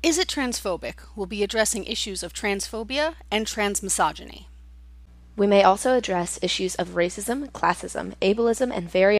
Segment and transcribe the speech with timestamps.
[0.00, 4.44] Is It Transphobic will be addressing issues of transphobia and transmisogyny.
[5.36, 9.17] We may also address issues of racism, classism, ableism, and various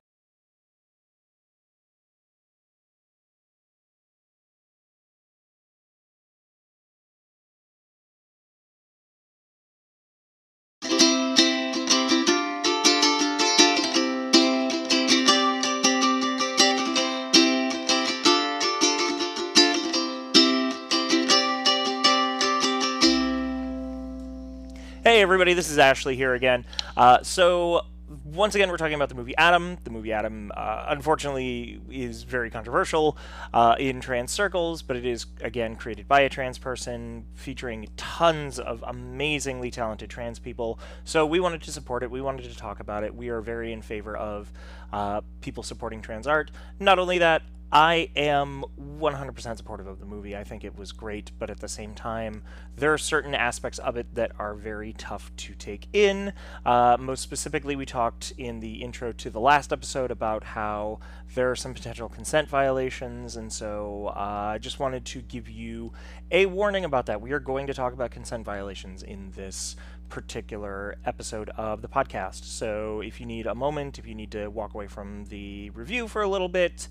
[25.38, 26.64] everybody, this is Ashley here again.
[26.96, 27.82] Uh, so
[28.24, 29.78] once again, we're talking about the movie Adam.
[29.84, 33.16] The movie Adam, uh, unfortunately, is very controversial
[33.54, 38.58] uh, in trans circles, but it is again created by a trans person, featuring tons
[38.58, 40.80] of amazingly talented trans people.
[41.04, 42.10] So we wanted to support it.
[42.10, 43.14] We wanted to talk about it.
[43.14, 44.52] We are very in favor of
[44.92, 46.50] uh, people supporting trans art.
[46.80, 50.34] Not only that, I am 100% supportive of the movie.
[50.34, 52.42] I think it was great, but at the same time,
[52.76, 56.32] there are certain aspects of it that are very tough to take in.
[56.64, 60.98] Uh, most specifically, we talked in the intro to the last episode about how
[61.34, 65.92] there are some potential consent violations, and so uh, I just wanted to give you
[66.30, 67.20] a warning about that.
[67.20, 69.76] We are going to talk about consent violations in this
[70.08, 72.44] particular episode of the podcast.
[72.44, 76.08] So if you need a moment, if you need to walk away from the review
[76.08, 76.88] for a little bit,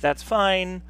[0.00, 0.82] that's fine.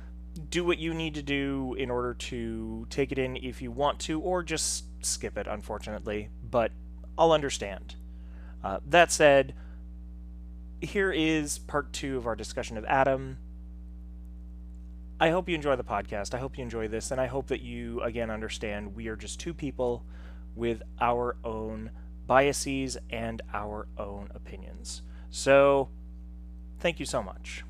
[0.50, 3.98] Do what you need to do in order to take it in if you want
[4.00, 6.30] to, or just skip it, unfortunately.
[6.42, 6.72] But
[7.18, 7.94] I'll understand.
[8.64, 9.54] Uh, that said,
[10.80, 13.38] here is part two of our discussion of Adam.
[15.18, 16.34] I hope you enjoy the podcast.
[16.34, 19.40] I hope you enjoy this, and I hope that you, again, understand we are just
[19.40, 20.04] two people
[20.54, 21.90] with our own
[22.26, 25.02] biases and our own opinions.
[25.30, 25.88] So,
[26.80, 27.64] thank you so much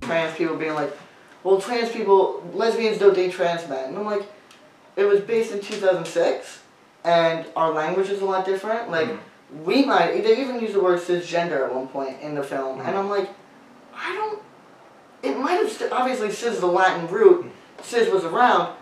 [0.00, 0.96] trans people being like,
[1.44, 3.90] well, trans people, lesbians don't date trans men.
[3.90, 4.30] And I'm like,
[4.96, 6.60] it was based in 2006,
[7.04, 8.90] and our language is a lot different.
[8.90, 9.29] Like, mm-hmm.
[9.64, 12.88] We might, they even use the word cisgender at one point in the film, mm-hmm.
[12.88, 13.30] and I'm like,
[13.94, 14.42] I don't,
[15.22, 17.50] it might have, st- obviously cis is the Latin root,
[17.82, 18.74] cis was around,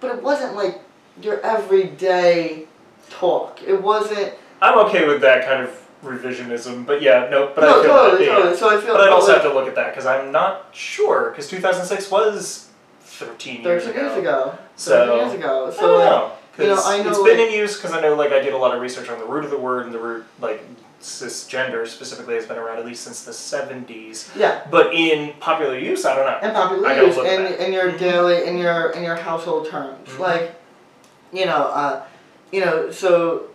[0.00, 0.80] but it wasn't like
[1.22, 2.66] your everyday
[3.10, 3.62] talk.
[3.62, 4.34] It wasn't.
[4.60, 8.26] I'm okay with that kind of revisionism, but yeah, no, but no, I feel totally,
[8.26, 8.50] that, totally.
[8.52, 8.56] Yeah.
[8.56, 8.94] So I feel.
[8.94, 12.70] But I also have to look at that because I'm not sure because 2006 was
[13.00, 14.08] 13 years 13 ago.
[14.08, 14.58] years ago.
[14.76, 15.70] So years ago.
[15.70, 16.32] So I know.
[16.58, 18.54] You know, I know it's like, been in use because I know like I did
[18.54, 20.62] a lot of research on the root of the word and the root like
[21.00, 24.34] cisgender specifically has been around at least since the 70s.
[24.36, 24.66] Yeah.
[24.70, 26.48] But in popular use, I don't know.
[26.48, 27.98] In popular use, in, in your mm-hmm.
[27.98, 30.22] daily, in your in your household terms, mm-hmm.
[30.22, 30.60] like,
[31.32, 32.04] you know, uh,
[32.52, 33.48] you know, so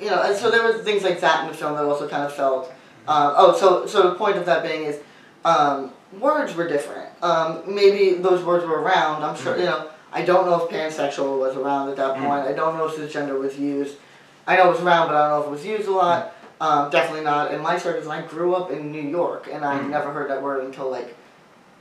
[0.00, 2.24] you know, and so there were things like that in the film that also kind
[2.24, 2.72] of felt.
[3.06, 5.00] Uh, oh, so so the point of that being is,
[5.44, 7.08] um, words were different.
[7.22, 9.22] Um, maybe those words were around.
[9.22, 9.52] I'm sure.
[9.52, 9.60] Mm-hmm.
[9.60, 12.24] You know, I don't know if pansexual was around at that mm-hmm.
[12.24, 12.46] point.
[12.46, 13.98] I don't know if cisgender was used.
[14.46, 16.32] I know it was around, but I don't know if it was used a lot.
[16.58, 18.06] Um, definitely not in my circles.
[18.06, 19.90] I grew up in New York, and I mm.
[19.90, 21.14] never heard that word until like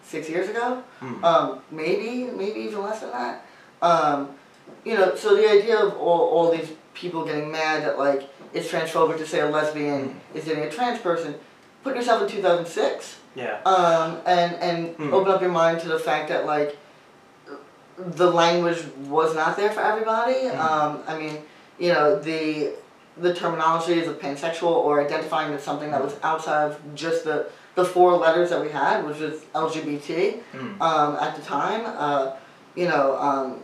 [0.03, 0.83] six years ago.
[0.99, 1.23] Mm.
[1.23, 3.45] Um, maybe, maybe even less than that.
[3.81, 4.31] Um,
[4.83, 8.69] you know, so the idea of all, all these people getting mad that like it's
[8.69, 10.37] transphobic to say a lesbian mm.
[10.37, 11.35] is dating a trans person.
[11.83, 13.17] Put yourself in 2006.
[13.35, 13.61] Yeah.
[13.63, 15.13] Um, and and mm.
[15.13, 16.77] open up your mind to the fact that like
[17.97, 20.33] the language was not there for everybody.
[20.33, 20.57] Mm.
[20.57, 21.37] Um, I mean,
[21.79, 22.73] you know the
[23.17, 27.49] the terminology is of pansexual or identifying as something that was outside of just the
[27.75, 30.81] the four letters that we had, which was LGBT mm.
[30.81, 31.83] um, at the time.
[31.85, 32.35] Uh,
[32.75, 33.61] you know, um,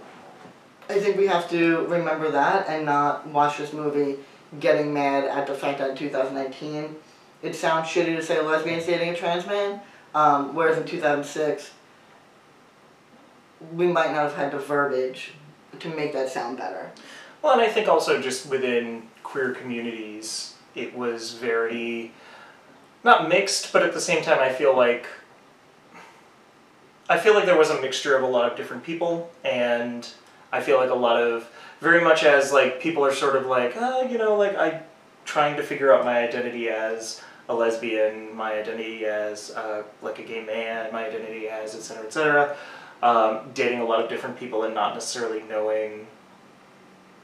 [0.90, 4.18] I think we have to remember that and not watch this movie
[4.59, 6.96] getting mad at the fact that in 2019
[7.42, 9.80] it sounds shitty to say a lesbian's dating a trans man,
[10.13, 11.72] um, whereas in 2006
[13.74, 15.34] we might not have had the verbiage
[15.80, 16.92] to make that sound better.
[17.42, 22.12] Well, and I think also just within queer communities, it was very
[23.04, 25.08] not mixed, but at the same time, I feel like
[27.10, 30.07] I feel like there was a mixture of a lot of different people, and
[30.52, 31.50] I feel like a lot of
[31.80, 34.84] very much as like people are sort of like, oh, you know, like I
[35.25, 40.24] trying to figure out my identity as a lesbian, my identity as uh, like a
[40.24, 42.06] gay man, my identity as etc.
[42.06, 42.56] etc.
[43.01, 46.06] Um, dating a lot of different people and not necessarily knowing.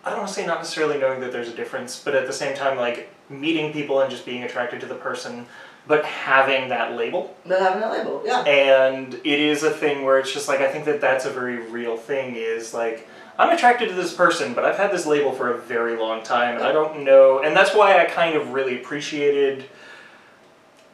[0.04, 2.34] I don't want to say not necessarily knowing that there's a difference, but at the
[2.34, 5.46] same time, like meeting people and just being attracted to the person,
[5.86, 7.36] but having that label.
[7.46, 8.42] But having that label, yeah.
[8.42, 11.60] And it is a thing where it's just like I think that that's a very
[11.70, 12.36] real thing.
[12.36, 13.08] Is like
[13.38, 16.56] I'm attracted to this person, but I've had this label for a very long time,
[16.56, 17.44] and I don't know.
[17.44, 19.66] And that's why I kind of really appreciated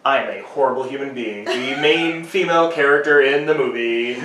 [0.06, 1.45] I am a horrible human being.
[1.45, 4.15] The main female character in the movie,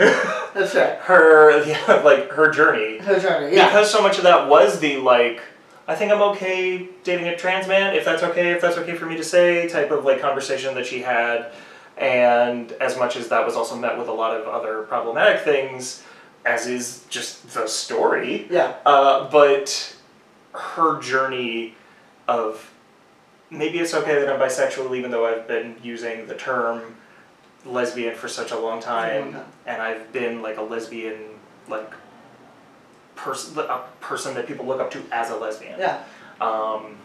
[0.55, 0.99] That's right.
[0.99, 3.55] her yeah, like her journey, Her journey.
[3.55, 3.67] Yeah.
[3.67, 5.41] because so much of that was the like.
[5.87, 9.06] I think I'm okay dating a trans man, if that's okay, if that's okay for
[9.06, 11.50] me to say, type of like conversation that she had.
[11.97, 16.05] And as much as that was also met with a lot of other problematic things,
[16.45, 18.75] as is just the story, yeah.
[18.85, 19.97] uh, but
[20.53, 21.75] her journey
[22.29, 22.71] of
[23.50, 26.97] maybe it's okay that I'm bisexual, even though I've been using the term
[27.64, 31.16] lesbian for such a long time, and I've been like a lesbian,
[31.69, 31.93] like
[33.16, 35.78] person, a person that people look up to as a lesbian.
[35.78, 36.02] Yeah.
[36.40, 36.96] Um,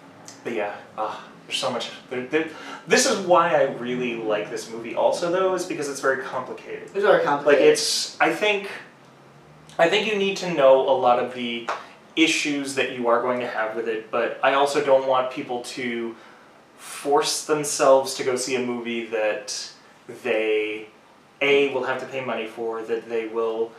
[0.44, 1.90] but yeah, uh, there's so much.
[2.10, 2.48] There, there,
[2.88, 4.96] this is why I really like this movie.
[4.96, 6.84] Also, though, is because it's very complicated.
[6.94, 7.62] It's very complicated.
[7.62, 8.70] Like it's, I think,
[9.78, 11.70] I think you need to know a lot of the
[12.16, 14.12] issues that you are going to have with it.
[14.12, 16.16] But I also don't want people to
[16.78, 19.73] force themselves to go see a movie that
[20.08, 20.88] they
[21.42, 23.72] a will have to pay money for that they will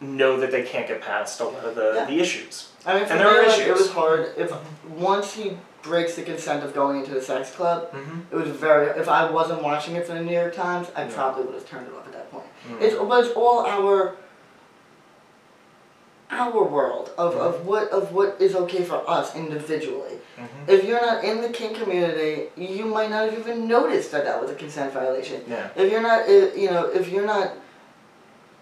[0.00, 2.04] know that they can't get past a lot of the, Yeah.
[2.06, 2.70] the issues.
[2.86, 4.32] I mean, for and me, are like, it was hard.
[4.36, 4.52] If
[4.88, 8.20] once he breaks the consent of going into the sex club, Mm-hmm.
[8.34, 8.86] it was very.
[8.98, 11.10] If I wasn't watching it for the New York Times, I Yeah.
[11.14, 12.46] probably would have turned it off at that point.
[12.68, 12.80] Mm.
[12.80, 14.14] It's but it's all our
[16.30, 20.18] our world of, of what of what is okay for us individually.
[20.38, 20.70] Mm-hmm.
[20.70, 24.40] If you're not in the kink community, you might not have even noticed that that
[24.40, 25.42] was a consent violation.
[25.48, 25.68] Yeah.
[25.76, 27.52] If you're not, if, you know, if you're not,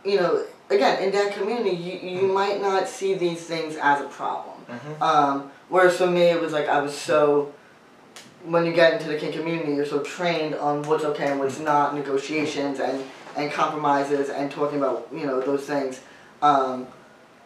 [0.04, 4.08] you know, again in that community, you, you might not see these things as a
[4.08, 4.56] problem.
[4.68, 5.02] Mm-hmm.
[5.02, 7.54] Um, whereas for me, it was like I was so.
[8.44, 11.58] When you get into the kink community, you're so trained on what's okay and what's
[11.58, 13.04] not, negotiations and
[13.36, 16.00] and compromises and talking about you know those things.
[16.40, 16.86] Um,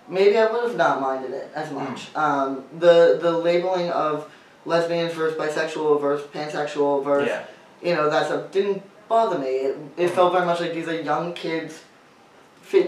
[0.09, 2.15] maybe I would have not minded it as much.
[2.15, 4.31] Um, the the labeling of
[4.65, 7.45] lesbian versus bisexual versus pansexual versus Yeah.
[7.89, 9.47] you know that stuff didn't bother me.
[9.47, 11.83] It, it felt very much like these are young kids.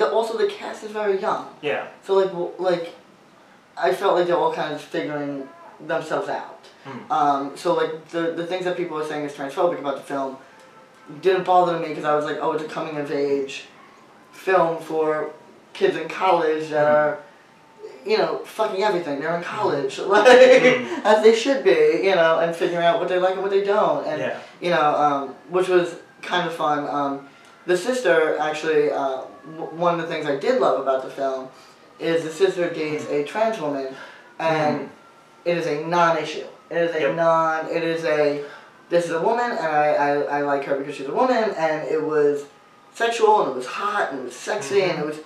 [0.00, 1.48] Also, the cast is very young.
[1.60, 1.88] Yeah.
[2.04, 2.94] So like like,
[3.76, 5.46] I felt like they're all kind of figuring
[5.86, 6.64] themselves out.
[6.86, 7.10] Mm.
[7.10, 10.38] Um, so like the the things that people are saying is transphobic about the film
[11.20, 13.64] didn't bother me because I was like, oh, it's a coming of age
[14.32, 15.30] film for
[15.74, 17.18] kids in college that are,
[18.06, 19.20] you know, fucking everything.
[19.20, 21.04] They're in college, like Mhm.
[21.04, 23.64] as they should be, you know, and figuring out what they like and what they
[23.64, 24.36] don't, and Yeah.
[24.60, 26.88] you know, um, which was kind of fun.
[26.88, 27.28] Um,
[27.66, 29.22] the sister actually, uh,
[29.56, 31.48] w- one of the things I did love about the film
[31.98, 33.88] is the sister dates a trans woman,
[34.38, 34.88] and Mhm.
[35.44, 36.44] it is a non-issue.
[36.70, 37.14] It is a Yep.
[37.14, 37.66] non.
[37.70, 38.42] It is a.
[38.90, 41.88] This is a woman, and I, I, I like her because she's a woman, and
[41.88, 42.44] it was
[42.94, 45.16] sexual, and it was hot, and it was sexy, and it was.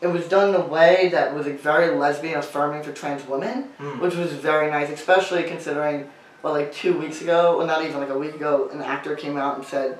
[0.00, 3.70] It was done in a way that was like very lesbian affirming for trans women,
[3.80, 4.00] Mm.
[4.00, 6.08] which was very nice, especially considering,
[6.42, 9.36] well, like two weeks ago, well, not even like a week ago, an actor came
[9.36, 9.98] out and said,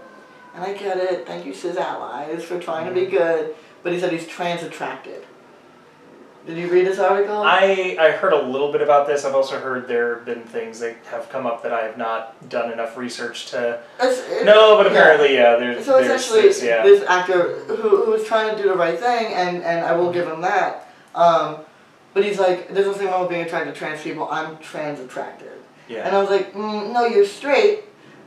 [0.55, 3.17] and I get it, thank you, cis allies, for trying to be Mm-hmm.
[3.17, 5.25] good, but he said he's trans attracted.
[6.47, 7.43] Did you read this article?
[7.43, 9.25] I, I heard a little bit about this.
[9.27, 12.49] I've also heard there have been things that have come up that I have not
[12.49, 13.81] done enough research to.
[14.01, 16.83] It- No, but apparently, yeah, there's, So there's essentially, this, yeah.
[16.83, 20.11] this actor who, who was trying to do the right thing, and, and I will
[20.13, 20.91] give him that.
[21.15, 21.59] Um,
[22.15, 24.27] but he's like, there's nothing wrong with being attracted to trans people.
[24.31, 25.53] I'm trans attracted.
[25.87, 26.07] Yeah.
[26.07, 26.17] And.
[26.17, 27.81] I was like, mm, no, you're straight,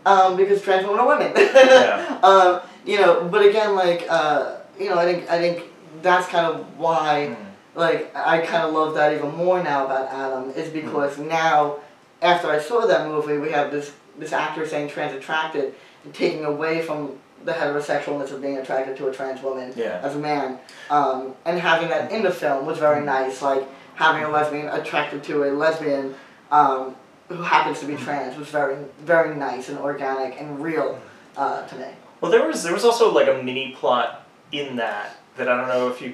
[0.06, 1.32] um, because trans women are women.
[1.36, 2.20] Yeah.
[2.22, 5.64] um, you know, but again, like, uh, you know, I think I think
[6.04, 7.46] that's kind of why, Mm.
[7.76, 10.74] Like, I kind of love that even more now about Adam is Mm.
[10.74, 11.76] because now,
[12.22, 15.74] after I saw that movie, we have this this actor saying trans attracted
[16.04, 17.14] and taking away from
[17.46, 20.00] the heterosexualness of being attracted to a trans woman Yeah.
[20.04, 20.60] as a man,
[20.90, 23.42] um, and having that in the film was very nice.
[23.42, 23.64] Like
[23.96, 26.14] having a lesbian attracted to a lesbian
[26.52, 26.96] um,
[27.30, 28.76] who happens to be trans was very
[29.06, 31.00] very nice and organic and real
[31.38, 31.88] uh, to me.
[32.20, 35.70] Well, there was there was also like a mini plot in that that I don't
[35.70, 36.14] know if you.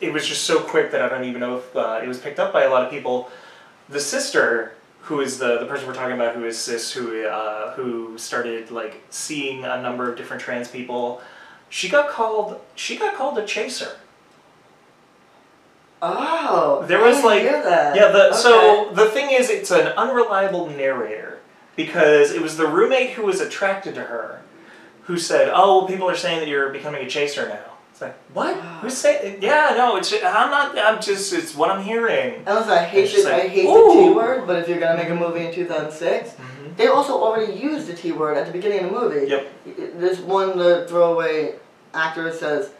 [0.00, 2.38] It was just so quick that I don't even know if uh, it was picked
[2.38, 3.30] up by a lot of people.
[3.88, 7.74] The sister, who is the the person we're talking about, who is cis, who uh,
[7.74, 11.20] who started like seeing a number of different trans people,
[11.68, 13.96] she got called she got called a chaser.
[16.02, 17.94] Oh, There I was didn't like hear that.
[17.94, 18.08] yeah.
[18.08, 18.36] The Okay.
[18.36, 21.40] so the thing is, it's an unreliable narrator
[21.76, 24.40] because it was the roommate who was attracted to her,
[25.04, 27.69] who said, "Oh, well, people are saying that you're becoming a chaser now."
[28.00, 28.56] It's like what?
[28.80, 29.42] Who's saying?
[29.42, 30.78] Yeah, no, it's I'm not.
[30.78, 32.36] I'm just it's what I'm hearing.
[32.46, 33.24] And listen, I hate it.
[33.26, 33.92] like, I hate the.
[33.92, 36.76] T word, but if you're gonna make a movie in 2006, Mhm.
[36.78, 39.26] they also already used the T word at the beginning of the movie.
[39.28, 39.46] Yep.
[39.98, 41.56] This one the throwaway
[41.92, 42.70] actor says,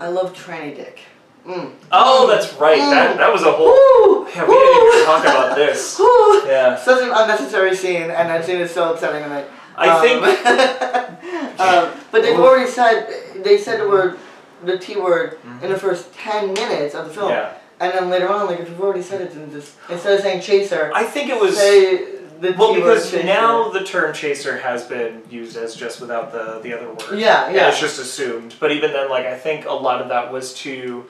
[0.00, 0.98] "I love tranny dick."
[1.46, 1.70] Mm.
[1.92, 2.78] Oh, that's right.
[2.78, 3.18] That Mm.
[3.18, 3.66] that was a whole.
[3.68, 4.26] Woo!
[4.34, 6.00] Yeah, we didn't even talk about this.
[6.48, 6.74] Yeah.
[6.76, 9.22] Such an unnecessary scene, and that scene is so upsetting.
[9.22, 13.08] And like, I Um, think um, but they've already said
[13.44, 14.18] they said the word,
[14.64, 17.52] the T word in the first ten minutes of the film, Yeah.
[17.80, 20.40] and then later on, like if you've already said it, then just instead of saying
[20.40, 23.24] chaser, I think it was say the well because chaser.
[23.24, 27.18] now the term chaser has been used as just without the the other word.
[27.18, 27.68] Yeah, And yeah.
[27.68, 28.54] it's just assumed.
[28.60, 31.04] But even then, like I think a lot of that was to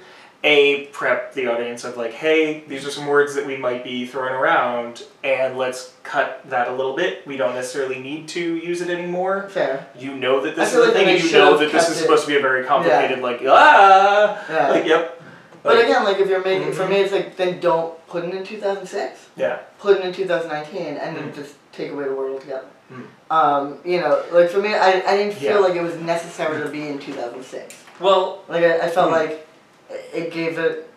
[0.46, 4.06] a prep the audience of like, hey, these are some words that we might be
[4.06, 7.26] throwing around, and let's cut that a little bit.
[7.26, 9.48] We don't necessarily need to use it anymore.
[9.50, 9.86] Fair.
[9.98, 12.02] You know that this is feel the like thing, you know that this is it-
[12.02, 14.68] supposed to be a very complicated, like ah, Yeah.
[14.70, 15.20] like yep.
[15.64, 16.90] But Like, again, like if you're making, for Mhm.
[16.90, 19.26] me, it's like then don't put it in 2006.
[19.36, 21.34] yeah, Put it in 2019, and then Mm.
[21.34, 22.66] just take away the word altogether.
[22.92, 23.06] Mm.
[23.32, 25.58] Um, you know, like for me, I, I didn't feel Yeah.
[25.58, 27.74] like it was necessary to be in 2006.
[27.98, 29.12] well, Like I, I felt Mm.
[29.12, 29.45] like
[29.90, 30.90] it- gave it.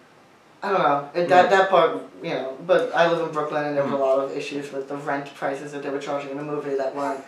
[0.62, 1.10] I don't know.
[1.14, 1.50] It, that Mm.
[1.52, 1.92] that part,
[2.22, 2.58] you know.
[2.68, 3.94] But I live in Brooklyn, and there Mm.
[3.94, 6.76] a lot of issues with the rent prices that they were charging in the movie
[6.76, 7.22] that weren't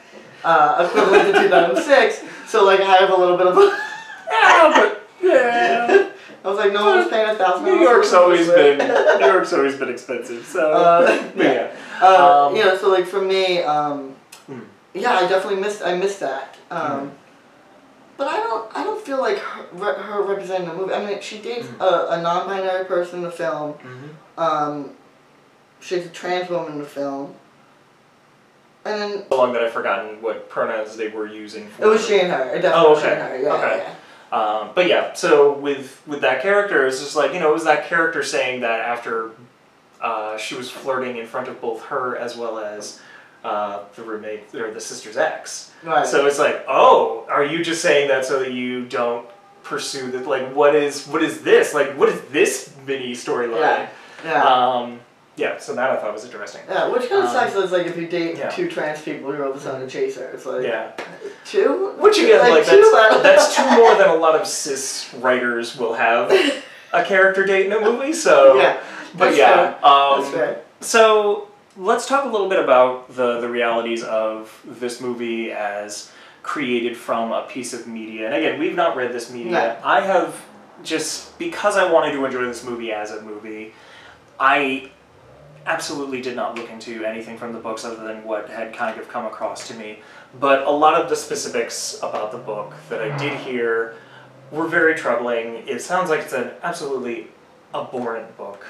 [0.44, 2.22] uh, equivalent to 2006.
[2.48, 3.58] So like I have a little bit of.
[3.58, 3.62] a...
[4.32, 6.08] yeah, but yeah.
[6.44, 7.66] I was like, no one was paying a thousand.
[7.66, 11.44] New York's always been New York's always been expensive, so Uh, yeah.
[11.44, 11.72] yeah.
[12.02, 14.16] Uh, Um, you know, so like for me, um,
[14.48, 14.62] Hmm.
[14.94, 15.84] yeah, I definitely missed.
[15.86, 16.58] I missed that.
[16.72, 17.08] Um, Hmm.
[18.22, 18.78] But I don't.
[18.78, 20.94] I don't feel like her, her representing the movie.
[20.94, 21.82] I mean, she dates Hmm.
[21.82, 23.74] a, a non-binary person in the film.
[23.74, 24.40] Mhm.
[24.40, 24.92] Um,
[25.80, 27.34] she's a trans woman in the film.
[28.86, 32.06] And then So long that I've forgotten what pronouns they were using for it was
[32.06, 32.44] she and her.
[32.54, 33.20] It definitely Oh, was she okay.
[33.22, 33.38] and her.
[33.42, 33.78] Yeah, Okay.
[33.78, 33.94] yeah,
[34.32, 34.38] yeah.
[34.40, 37.64] Um, but yeah, so with with that character, it's just like you know, it was
[37.64, 39.32] that character saying that after
[40.00, 43.00] uh, she was flirting in front of both her as well as
[43.44, 45.72] uh, the roommate or the sister's ex.
[45.82, 46.06] Right.
[46.06, 49.28] So it's like, oh, are you just saying that so that you don't
[49.64, 50.28] pursue that?
[50.28, 51.74] Like, what is what is this?
[51.74, 53.60] Like, what is this mini storyline?
[53.60, 53.90] Yeah.
[54.24, 54.44] yeah.
[54.44, 55.00] Um,
[55.38, 55.58] yeah.
[55.58, 56.62] So that I thought was interesting.
[56.70, 57.56] yeah, which kind of um, sucks.
[57.56, 58.50] Is like if you date yeah.
[58.50, 60.30] two trans people, you're all of a sudden a chaser.
[60.30, 60.92] It's like Yeah.
[61.46, 61.94] two.
[61.98, 65.94] Which again, like, two, that's, that's two more than a lot of cis writers will
[65.94, 66.32] have
[66.94, 68.14] a character date in a movie.
[68.14, 68.82] So, Yeah.
[69.16, 69.78] but yeah.
[69.82, 70.62] Um, That's fair.
[70.82, 71.48] So
[71.78, 76.12] let's talk a little bit about the the realities of this movie as
[76.44, 78.26] created from a piece of media.
[78.26, 79.52] And again, we've not read this media.
[79.52, 79.78] No.
[79.84, 80.42] I have
[80.84, 83.74] just because I wanted to enjoy this movie as a movie.
[84.40, 84.90] I
[85.66, 89.08] absolutely did not look into anything from the books other than what had kind of
[89.08, 90.00] come across to me.
[90.40, 93.96] But a lot of the specifics about the book that I did hear
[94.52, 95.68] were very troubling.
[95.68, 97.28] It sounds like it's an absolutely
[97.74, 98.66] abhorrent book.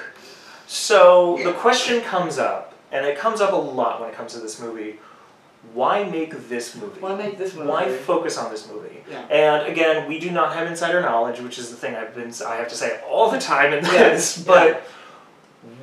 [0.66, 4.40] So the question comes up, and it comes up a lot when it comes to
[4.40, 4.98] this movie.
[5.74, 7.00] Why make this movie?
[7.00, 7.68] Why make this movie?
[7.68, 9.02] Why focus on this movie?
[9.10, 9.20] Yeah.
[9.30, 12.56] And again, we do not have insider knowledge, which is the thing I've been I
[12.56, 13.90] have to say all the time in Yeah.
[13.90, 14.42] this.
[14.42, 14.82] But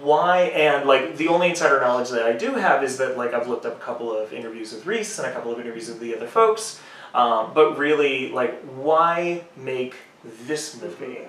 [0.02, 0.42] why?
[0.54, 3.66] And like the only insider knowledge that I do have is that like I've looked
[3.66, 6.28] up a couple of interviews with Rhys and a couple of interviews with the other
[6.28, 6.80] folks.
[7.16, 9.96] Um, but really, like, why make
[10.46, 11.20] this movie?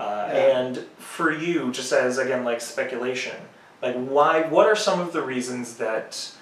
[0.00, 0.58] Uh, Yeah.
[0.58, 3.36] And for you, just as again like speculation,
[3.82, 4.42] like why?
[4.42, 6.32] What are some of the reasons that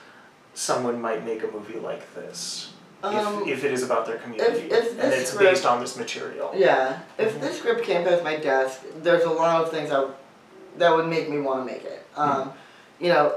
[0.54, 2.70] someone might make a movie like this?
[3.02, 5.96] Um, if, if it is about their community if and it's script- based on this
[5.96, 6.52] material.
[6.56, 7.40] Yeah, if Mhm.
[7.40, 10.06] this script came past my desk, there's a lot of things I,
[10.78, 12.06] that would make me want to make it.
[12.16, 12.52] Um,
[13.00, 13.34] You know,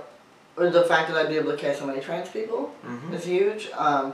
[0.56, 3.70] the fact that I'd be able to cast so many trans people hmm is huge.
[3.76, 4.14] Um,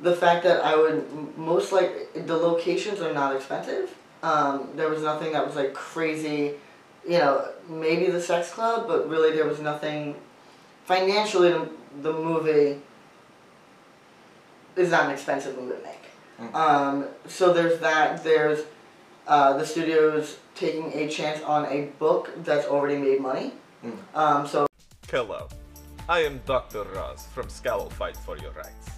[0.00, 1.04] the fact that I would
[1.36, 3.90] most like the locations are not expensive.
[4.22, 6.54] Um, there was nothing that was like crazy.
[7.06, 10.14] You know, maybe the sex club, but really there was nothing.
[10.88, 11.68] Financially, the,
[12.00, 12.80] the movie
[14.74, 16.04] is not an expensive movie to make.
[16.40, 16.54] Mm.
[16.54, 18.24] Um, so there's that.
[18.24, 18.64] There's
[19.26, 23.52] uh, the studios taking a chance on a book that's already made money.
[23.84, 23.98] Mm.
[24.14, 24.66] Um, so
[25.10, 25.48] Hello,
[26.08, 26.84] I am Dr.
[26.84, 28.88] Raz from Scowl Fight for Your Rights.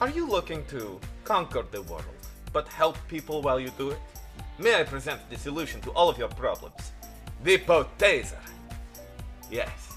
[0.00, 2.22] Are you looking to conquer the world,
[2.54, 3.98] but help people while you do it?
[4.58, 6.92] May I present the solution to all of your problems?
[7.44, 8.40] The Potaser!
[9.50, 9.91] Yes,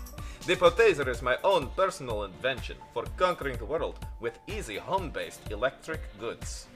[0.48, 5.42] the Potaser is my own personal invention for conquering the world with easy home based
[5.50, 6.68] electric goods.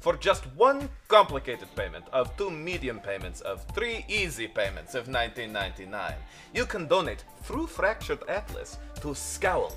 [0.00, 6.12] For just one complicated payment of two medium payments of three easy payments of 1999,
[6.52, 9.72] you can donate through Fractured Atlas to Scowl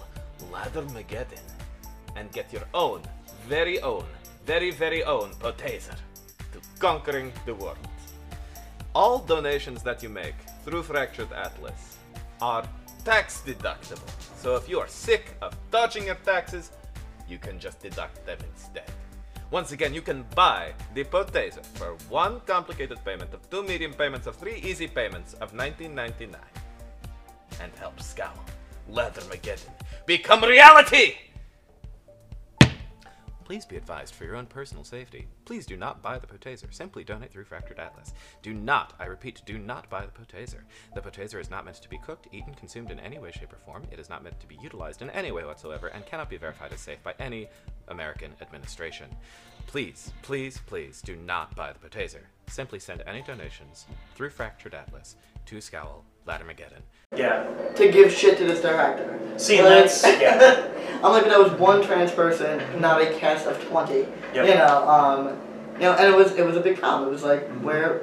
[0.52, 1.40] Laddermageddon
[2.18, 3.02] and get your own,
[3.48, 4.04] very own,
[4.46, 5.96] very, very own Potaser
[6.52, 7.78] to conquering the world.
[8.94, 11.98] All donations that you make through Fractured Atlas
[12.42, 12.68] are
[13.06, 14.10] tax deductible.
[14.36, 16.72] So if you are sick of dodging your taxes,
[17.30, 18.92] you can just deduct them instead.
[19.52, 24.26] Once again, you can buy the Potaser for one complicated payment of two medium payments
[24.26, 26.42] of three easy payments of 1999
[27.62, 28.34] and help Scowl
[28.92, 29.70] Leathermageddon
[30.06, 31.14] become reality!
[33.46, 35.28] Please be advised for your own personal safety.
[35.46, 36.74] Please do not buy the potaser.
[36.74, 38.16] Simply donate through Fractured Atlas.
[38.42, 40.64] Do not, I repeat, do not buy the potaser.
[40.96, 43.58] The potaser is not meant to be cooked, eaten, consumed in any way, shape, or
[43.58, 43.84] form.
[43.92, 46.74] It is not meant to be utilized in any way whatsoever and cannot be verified
[46.74, 47.48] as safe by any
[47.88, 49.16] American administration.
[49.68, 52.24] Please, please, please do not buy the potaser.
[52.48, 53.86] Simply send any donations
[54.16, 56.82] through Fractured Atlas to Scowl, Laddermageddon.
[57.16, 57.44] Yeah.
[57.76, 59.20] to give shit to this director.
[59.38, 60.68] See, Like- that's yeah.
[61.04, 64.08] I'm like that was one trans person, not a cast of twenty.
[64.34, 64.48] Yep.
[64.48, 65.28] You know, um,
[65.76, 67.10] you know, and it was it was a big problem.
[67.10, 67.64] It was like, Mm-hmm.
[67.64, 68.02] where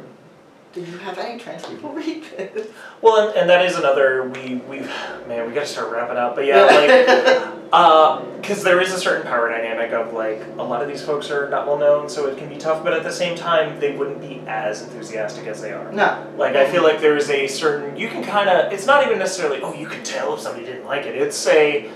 [0.72, 2.68] did you have any trans people read this?
[3.00, 4.80] Well, and, and that is another we we
[5.28, 6.34] man we got to start wrapping up.
[6.34, 6.62] But yeah,
[7.46, 11.02] like uh, because there is a certain power dynamic of like a lot of these
[11.02, 12.82] folks are not well known, so it can be tough.
[12.84, 15.90] But at the same time, they wouldn't be as enthusiastic as they are.
[15.92, 16.26] no.
[16.36, 19.18] Like I feel like there is a certain you can kind of it's not even
[19.18, 21.14] necessarily oh you can tell if somebody didn't like it.
[21.16, 21.90] It's a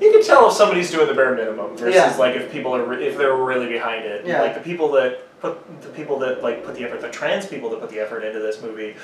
[0.00, 2.16] you can tell if somebody's doing the bare minimum versus Yeah.
[2.16, 4.26] like if people are if they're really behind it.
[4.26, 4.40] Yeah.
[4.42, 7.68] Like the people that put the people that like put the effort, the trans people
[7.70, 8.94] that put the effort into this movie,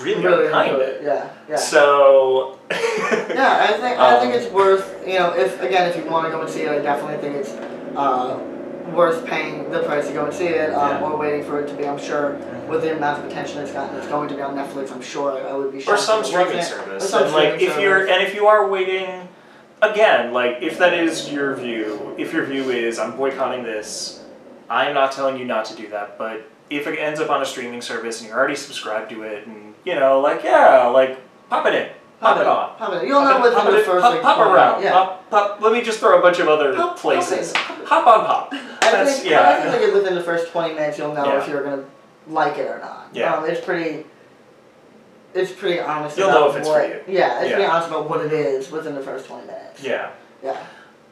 [0.00, 1.02] really, are Really enjoyed it.
[1.04, 1.56] Yeah, yeah.
[1.56, 6.04] So Yeah, I think I think Um, it's worth you know if again if you
[6.10, 7.52] want to go and see it, I definitely think it's
[7.96, 8.38] uh,
[8.92, 11.08] worth paying the price to go and see it um, Yeah.
[11.08, 11.86] or waiting for it to be.
[11.86, 12.32] I'm sure
[12.68, 14.90] with the amount of attention it's gotten, it's going to be on Netflix.
[14.90, 17.04] I'm sure I would be or some streaming service.
[17.04, 18.14] Or some and like streaming if you're service.
[18.14, 19.28] and if you are waiting
[19.80, 24.23] again, like if that is your view, if your view is I'm boycotting this,
[24.70, 27.44] I'm not telling you not to do that, but if it ends up on a
[27.46, 31.18] streaming service and you're already subscribed to it and you know, like yeah, like
[31.50, 31.88] pop it in.
[32.20, 32.74] Pop, it on.
[32.78, 33.06] Pop it.
[33.06, 34.82] You'll Pop know it- pop within the it- first pop, like pop around.
[34.82, 34.92] Yeah.
[34.92, 37.50] Pop, pop, let me just throw a bunch of other Pop- pop places.
[37.50, 37.84] it, pop.
[37.86, 38.48] Hop on pop.
[38.82, 39.50] I think, yeah.
[39.50, 41.42] I think like within the first twenty minutes, you'll know Yeah.
[41.42, 41.84] if you're gonna
[42.28, 43.08] like it or not.
[43.12, 43.34] Yeah.
[43.34, 44.06] Um, it's pretty.
[45.34, 46.16] It's pretty honest.
[46.16, 47.00] You'll about know if it's for you.
[47.08, 49.82] Yeah, it's pretty honest about what it is within the first twenty minutes.
[49.82, 50.10] yeah.
[50.42, 50.56] Yeah.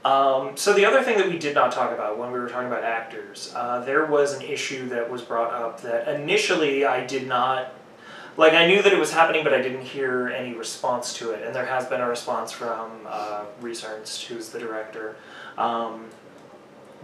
[0.05, 2.67] Um, so the other thing that we did not talk about when we were talking
[2.67, 7.29] about actors, uh, there was an issue that was brought up that initially I did
[7.29, 7.73] not,
[8.37, 11.47] like I knew that it was happening, but I didn't hear any response to it,
[11.47, 15.15] and there has been a response from uh, Rhys Ernst, who's the director.
[15.57, 16.07] Um,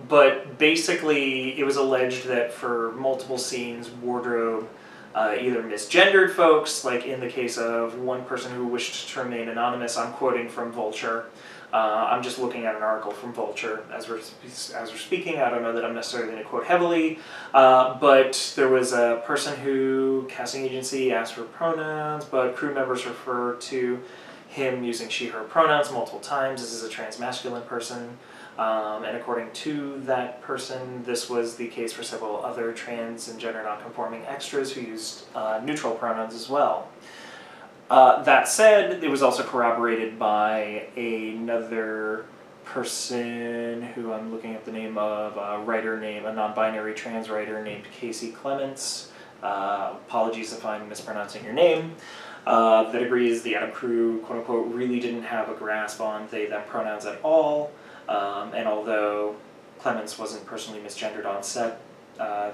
[0.09, 4.69] but basically, it was alleged that for multiple scenes, wardrobe
[5.15, 9.49] uh, either misgendered folks, like in the case of one person who wished to remain
[9.49, 9.97] anonymous.
[9.97, 11.27] I'm quoting from Vulture.
[11.73, 15.39] Uh, I'm just looking at an article from Vulture as we're as we're speaking.
[15.39, 17.19] I don't know that I'm necessarily going to quote heavily,
[17.53, 23.05] uh, but there was a person who casting agency asked for pronouns, but crew members
[23.05, 24.01] refer to
[24.49, 26.63] him using she/her pronouns multiple times.
[26.63, 28.17] This is a trans masculine person.
[28.59, 33.39] Um, and according to that person, this was the case for several other trans and
[33.39, 36.89] gender nonconforming extras who used uh, neutral pronouns as well.
[37.91, 42.27] Uh, that said, it was also corroborated by another
[42.65, 47.31] person who I'm looking at the name of, a writer named, a non binary trans
[47.31, 49.11] writer named Casey Clements.
[49.43, 51.95] Uh, apologies if I'm mispronouncing your name.
[52.47, 56.47] Uh, that agrees the Adam crew, quote unquote, really didn't have a grasp on they
[56.47, 57.71] them pronouns at all.
[58.09, 59.37] Um, and although
[59.79, 61.81] Clements wasn't personally misgendered on set,
[62.19, 62.51] uh,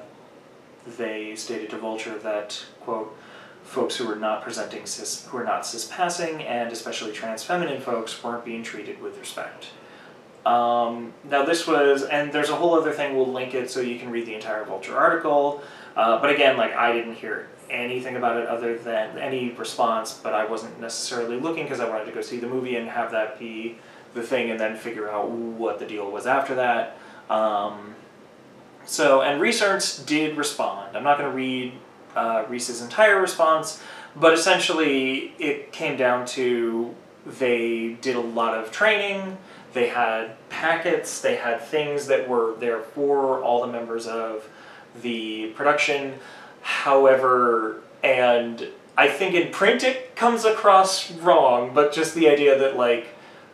[0.99, 3.17] they stated to Vulture that, quote,
[3.65, 7.81] folks who were not presenting cis, who were not cis passing, and especially trans feminine
[7.81, 9.69] folks, weren't being treated with respect.
[10.47, 13.99] Um, now, this was, and there's a whole other thing, we'll link it so you
[13.99, 15.63] can read the entire Vulture article.
[15.97, 20.35] Uh, but again, like, I didn't hear anything about it other than any response, but
[20.35, 23.39] I wasn't necessarily looking because I wanted to go see the movie and have that
[23.39, 23.79] be
[24.13, 26.99] the thing and then figure out what the deal was after that.
[27.31, 27.95] Um,
[28.85, 30.95] so, and Rhys Ernst did respond.
[30.95, 31.73] I'm not going to read
[32.15, 33.83] uh, Rhys's entire response,
[34.17, 36.95] but essentially it came down to
[37.27, 39.39] they did a lot of training,
[39.73, 44.49] they had packets, they had things that were there for all the members of
[45.03, 46.15] the production.
[46.63, 52.77] However, and I think in print it comes across wrong, but just the idea that
[52.77, 53.09] like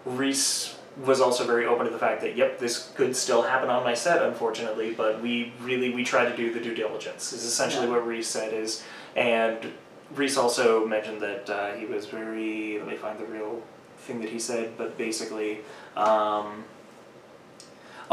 [0.04, 3.82] Rhys was also very open to the fact that yep, this could still happen on
[3.84, 7.32] my set, unfortunately, but we really we try to do the due diligence.
[7.32, 7.92] Is essentially Yeah.
[7.92, 8.82] what Rhys said is,
[9.16, 9.72] and
[10.14, 12.78] Rhys also mentioned that uh, he was very.
[12.78, 13.62] Let me find the real
[13.98, 15.60] thing that he said, but basically.
[15.96, 16.64] Um,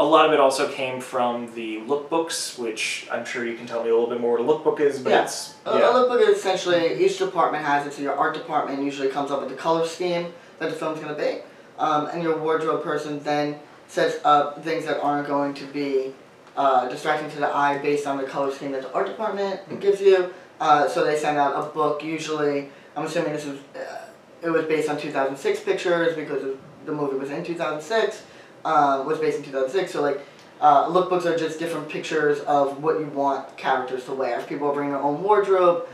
[0.00, 3.82] a lot of it also came from the lookbooks, which I'm sure you can tell
[3.82, 5.24] me a little bit more what a lookbook is, but Yeah.
[5.24, 7.92] it's A, a lookbook is essentially each department has it.
[7.92, 11.12] So your art department usually comes up with the color scheme that the film's going
[11.16, 11.38] to be,
[11.78, 16.12] um, and your wardrobe person then sets up things that aren't going to be
[16.56, 20.00] uh, distracting to the eye based on the color scheme that the art department gives
[20.00, 20.32] you.
[20.60, 22.02] Uh, so they send out a book.
[22.02, 24.06] Usually, I'm assuming this is uh,
[24.42, 28.22] it was based on 2006 pictures because the movie was in 2006.
[28.64, 29.92] Uh, was based in 2006.
[29.92, 30.20] So like
[30.60, 34.40] uh, lookbooks are just different pictures of what you want characters to wear.
[34.40, 35.86] If people bringing their own wardrobe,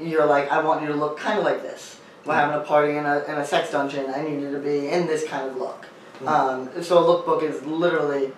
[0.00, 1.98] you're like, I want you to look kind of like this.
[2.24, 4.06] We're having a party in a, in a sex dungeon.
[4.14, 5.86] I need you to be in this kind of look.
[6.24, 8.32] Um, so a lookbook is literally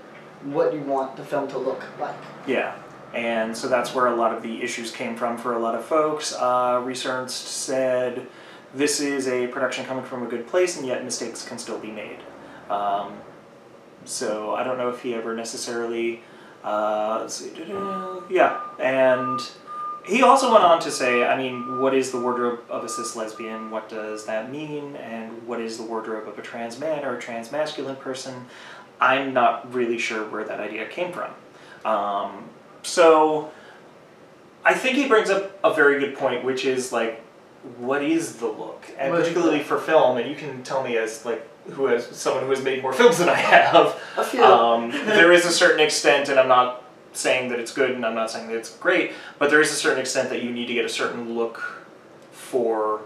[0.45, 2.17] what you want the film to look like.
[2.47, 2.77] Yeah,
[3.13, 5.85] and so that's where a lot of the issues came from for a lot of
[5.85, 6.35] folks.
[6.35, 8.27] Uh, Research said
[8.75, 11.91] this is a production coming from a good place, and yet mistakes can still be
[11.91, 12.19] made.
[12.71, 13.19] Um,
[14.05, 16.23] so I don't know if he ever necessarily.
[16.63, 17.29] Uh,
[18.31, 19.39] yeah, and
[20.07, 23.17] he also went on to say, I mean, what is the wardrobe of a cis
[23.17, 23.71] lesbian?
[23.71, 24.97] What does that mean?
[24.97, 28.47] And what is the wardrobe of a trans man or a trans masculine person?
[29.01, 31.31] I'm not really sure where that idea came from.
[31.91, 32.45] Um,
[32.83, 33.51] so
[34.65, 37.21] I think he brings up a very good point, which is like,
[37.79, 41.25] what is the look, and What particularly for film, and you can tell me as
[41.25, 43.99] like who has someone who has made more films than I have.
[44.19, 44.45] A few.
[44.45, 46.84] Um, there is a certain extent, and I'm not
[47.17, 49.75] saying that it's good, and I'm not saying that it's great, but there is a
[49.75, 51.85] certain extent that you need to get a certain look
[52.33, 53.01] for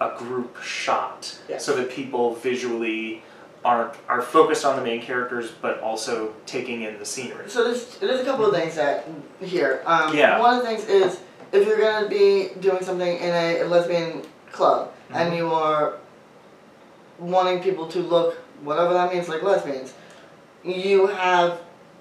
[0.00, 1.58] a group shot, Yeah.
[1.58, 3.22] so that people visually
[3.64, 7.48] aren't are focused on the main characters, but also taking in the scenery.
[7.48, 9.06] So there's there's a couple of things that
[9.40, 9.82] here.
[9.86, 10.38] Um, Yeah.
[10.38, 11.20] One of the things is
[11.52, 14.22] if you're gonna be doing something in a, lesbian
[14.52, 15.94] club and you are
[17.18, 19.94] wanting people to look whatever that means like lesbians,
[20.62, 21.60] you have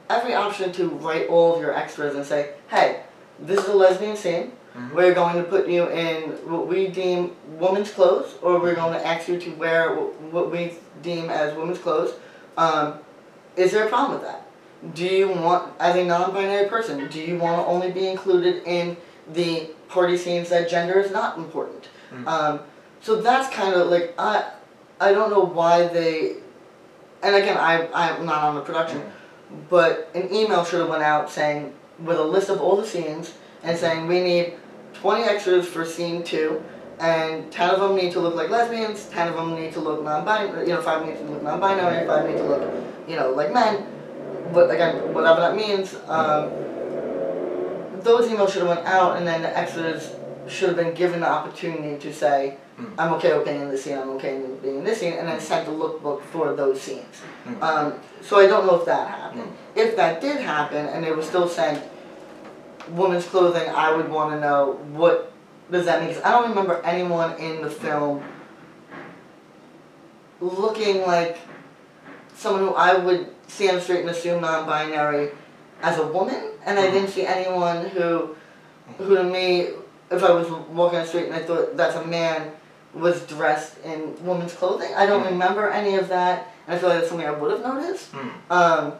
[0.09, 3.01] every option to write all of your extras and say, hey,
[3.39, 4.51] this is a lesbian scene.
[4.75, 4.93] Mhm.
[4.93, 9.05] We're going to put you in what we deem women's clothes, or we're going to
[9.05, 12.13] ask you to wear what we deem as women's clothes.
[12.57, 12.95] Um,
[13.55, 14.45] is there a problem with that?
[14.95, 18.97] Do you want, as a non-binary person, do you want to only be included in
[19.31, 21.87] the party scenes that gender is not important?
[22.11, 22.27] Mhm.
[22.27, 22.59] Um,
[23.01, 24.43] so that's kind of like I,
[24.99, 26.37] I don't know why they,
[27.21, 29.01] and again I I'm not on the production,
[29.69, 33.33] but an email should have went out saying with a list of all the scenes
[33.63, 34.53] and saying we need
[34.93, 36.63] 20 extras for scene two.
[36.99, 40.03] And 10 of them need to look like lesbians, 10 of them need to look
[40.03, 42.73] non-binary, you know, 5 need to look non-binary, 5 need to look,
[43.07, 43.87] you know, like men
[44.53, 46.51] but again, whatever that means, um,
[48.01, 50.15] those emails should have went out, and then the extras
[50.47, 52.93] should have been given the opportunity to say, Mm.
[52.97, 53.97] "I'm okay with being in this scene.
[53.97, 57.21] I'm okay with being in this scene," and then sent the lookbook for those scenes.
[57.45, 57.61] Mm.
[57.61, 59.51] Um, so I don't know if that happened.
[59.75, 61.83] If that did happen, and they were still sent
[62.89, 65.31] women's clothing, I would want to know what
[65.71, 66.09] does that mean?
[66.09, 68.23] Because I don't remember anyone in the film
[70.39, 71.37] looking like
[72.35, 75.31] someone who I would see on the street and assume non-binary
[75.81, 78.35] as a woman, and I didn't see anyone who,
[78.97, 79.69] who to me,
[80.11, 82.51] if I was walking on the street and I thought that's a man,
[82.93, 84.93] was dressed in woman's clothing.
[84.95, 85.31] I don't Mm.
[85.31, 88.11] remember any of that, and I feel like that's something I would have noticed.
[88.13, 88.29] Mm.
[88.51, 88.93] Um,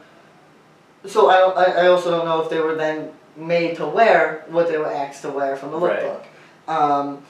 [1.06, 4.78] so I, I, also don't know if they were then made to wear what they
[4.78, 6.00] were asked to wear from the Right.
[6.02, 6.72] lookbook.
[6.74, 7.24] Um,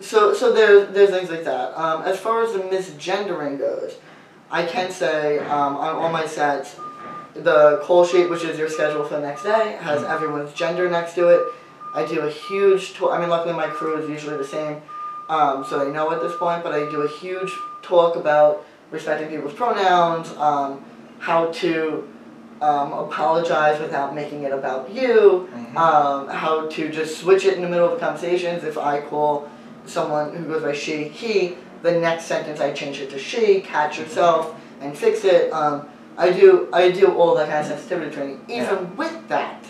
[0.00, 1.78] so so there's there's things like that.
[1.78, 3.94] Um, as far as the misgendering goes,
[4.50, 6.76] I can say um, on all my sets,
[7.34, 11.14] the call sheet, which is your schedule for the next day, has everyone's gender next
[11.14, 11.40] to it.
[11.94, 13.12] I do a huge talk.
[13.12, 14.82] I mean, luckily my crew is usually the same,
[15.32, 16.62] um, so I know at this point.
[16.62, 20.84] But I do a huge talk about respecting people's pronouns, um,
[21.18, 22.08] how to
[22.60, 25.76] um, apologize without making it about you, Mhm.
[25.76, 28.62] um, how to just switch it in the middle of the conversations.
[28.62, 29.48] If I call
[29.86, 33.98] someone who goes by she, he, the next sentence I change it to she, catch
[33.98, 35.52] yourself, and fix it.
[35.52, 38.40] Um, I do I do all that kind of sensitivity training.
[38.46, 38.96] Even Yeah.
[39.02, 39.64] with that,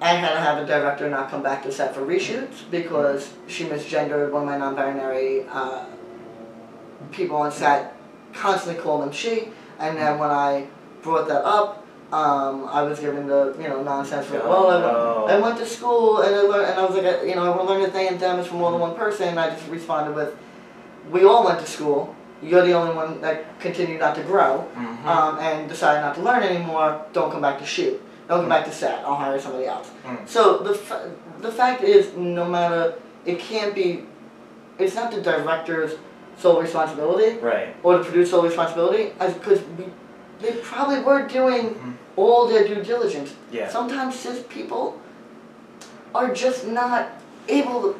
[0.00, 3.64] I had to have a director not come back to set for reshoots because she
[3.64, 5.86] misgendered one of my non-binary uh,
[7.12, 7.94] people on set.
[8.32, 10.66] Constantly called them she, and then when I
[11.02, 14.80] brought that up, um, I was given the you know nonsense from Oh, well, I,
[14.80, 15.26] no.
[15.26, 17.48] I went to school and I learned, and I was like, I- you know, I
[17.56, 19.28] want to learn that they and them is from more than one person.
[19.28, 20.36] And I just responded with,
[21.10, 22.14] we all went to school.
[22.42, 25.04] You're the only one that continued not to grow Mhm.
[25.06, 27.00] um, and decided not to learn anymore.
[27.14, 28.00] Don't come back to shoot.
[28.28, 29.04] Don't come back to set.
[29.04, 29.90] I'll hire somebody else.
[30.06, 30.28] Mm.
[30.28, 31.10] So the fa-
[31.40, 34.04] the fact is, no matter it can't be,
[34.78, 35.96] it's not the director's
[36.36, 37.74] sole responsibility Right.
[37.82, 39.60] or the producer's sole responsibility, as because
[40.40, 41.94] they probably were doing Mhm.
[42.16, 43.34] all their due diligence.
[43.50, 43.68] Yeah.
[43.68, 45.00] Sometimes cis people
[46.14, 47.08] are just not
[47.48, 47.96] able to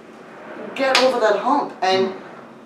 [0.75, 2.13] get over that hump, and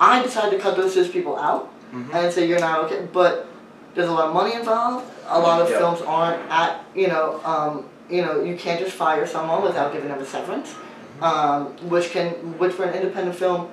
[0.01, 2.13] I decided to cut those cis people out Mhm.
[2.13, 3.07] and say you're not okay.
[3.13, 3.47] But
[3.95, 5.07] there's a lot of money involved.
[5.29, 5.79] A lot of Yeah.
[5.79, 10.09] films aren't at you know um, you know you can't just fire someone without giving
[10.09, 10.75] them a severance,
[11.21, 13.69] um, which can which for an independent film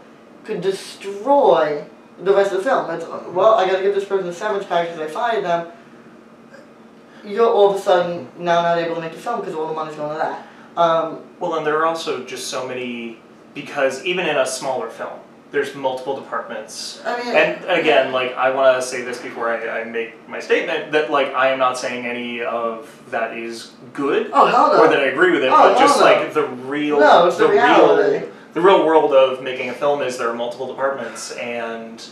[0.45, 1.83] could destroy
[2.21, 2.89] the rest of the film.
[2.91, 5.67] It's well I got to give this person a severance package because I fired them.
[7.25, 9.73] you're all of a sudden now not able to make the film because all the
[9.73, 10.47] money's going to that.
[10.77, 13.17] Um, Well, and there are also just so many
[13.53, 15.19] because even in a smaller film,
[15.51, 17.01] there's multiple departments.
[17.05, 20.39] I mean, And again, like I want to say this before I, I make my
[20.39, 24.83] statement that like I am not saying any of that is good oh no.
[24.83, 26.05] or that I agree with it, Oh, but just no.
[26.05, 30.17] like the real, No, it's the real, the real world of making a film is
[30.17, 32.03] there are multiple departments and.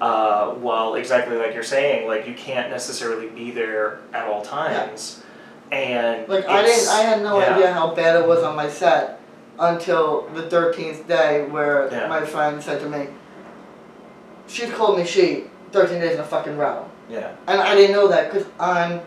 [0.00, 5.22] Uh, while exactly like you're saying, like you can't necessarily be there at all times,
[5.70, 7.54] and Like I didn't, I had no yeah.
[7.54, 9.20] idea how bad it was on my set
[9.58, 12.08] until the thirteenth day, where Yeah.
[12.08, 13.08] my friend said to me,
[14.46, 18.08] she called me she thirteen days in a fucking row," Yeah, and I didn't know
[18.08, 19.00] that because I'm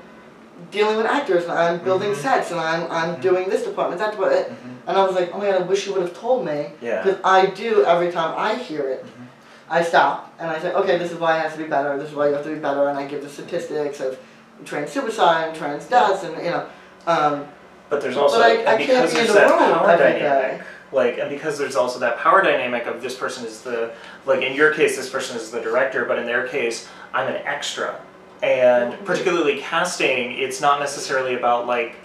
[0.72, 2.16] dealing with actors and I'm building Mhm.
[2.16, 3.22] sets and I'm I'm Mhm.
[3.22, 4.88] doing this department, that department, Mhm.
[4.88, 7.02] and I was like, "Oh my god, I wish you would have told me," yeah.
[7.02, 9.04] because I do every time I hear it.
[9.06, 9.28] Mhm.
[9.68, 11.98] I stop and I say, okay, this is why it has to be better.
[11.98, 14.16] This is why you have to be better, and I give the statistics of
[14.64, 16.64] trans suicide and trans deaths, and you know.
[17.08, 17.46] Um,
[17.90, 19.90] But there's also, But I- and I because can't be there's the that room power
[19.92, 20.64] every dynamic, day.
[20.92, 23.92] like, and because there's also that power dynamic of this person is the,
[24.26, 27.42] like, in your case, this person is the director, but in their case, I'm an
[27.46, 27.96] extra.
[28.42, 29.06] And mm-hmm.
[29.06, 31.96] particularly casting, it's not necessarily about, like,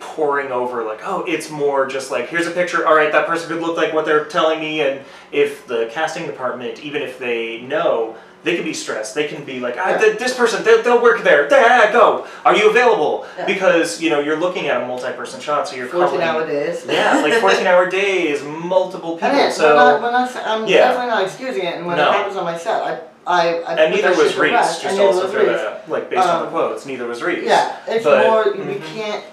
[0.00, 3.48] pouring over, like, oh, it's more just like, here's a picture, all right, that person
[3.48, 5.00] could look like what they're telling me, and
[5.32, 9.14] if the casting department, even if they know, they can be stressed.
[9.14, 11.48] They can be like, ah, th- this person, they'll, they'll work there.
[11.50, 12.26] Yeah, go.
[12.44, 13.26] Are you available?
[13.38, 13.46] Yeah.
[13.46, 16.84] Because you know you're looking at a multi-person shot, so you're 14 covering- hour days.
[16.88, 19.30] Yeah, like 14 hour days, multiple people.
[19.30, 20.78] it, So we're not, we're not, I'm Yeah.
[20.88, 22.10] definitely not excusing it, and when No.
[22.10, 24.50] it happens on my set, I, I, I and neither was Rhys.
[24.52, 27.44] Just and also throw that, like based on the Um, quotes, neither was Rhys.
[27.44, 28.94] Yeah, it's But- more, we Mhm.
[28.94, 29.24] can't,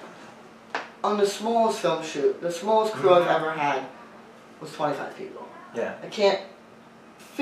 [1.04, 3.36] on the smallest film shoot, the smallest crew I've Mhm.
[3.36, 3.82] ever had
[4.62, 5.46] was 25 people.
[5.76, 5.94] Yeah.
[6.04, 6.40] I can't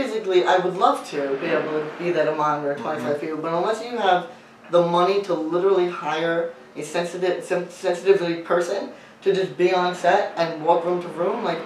[0.04, 0.46] physically.
[0.46, 3.20] I would love to be able to be that to monitor 25 Mm-hmm.
[3.26, 4.28] people, but unless you have
[4.72, 8.92] the money to literally hire a sensitive, sen- sensitivity person
[9.24, 11.60] to just be on set and walk room to room, like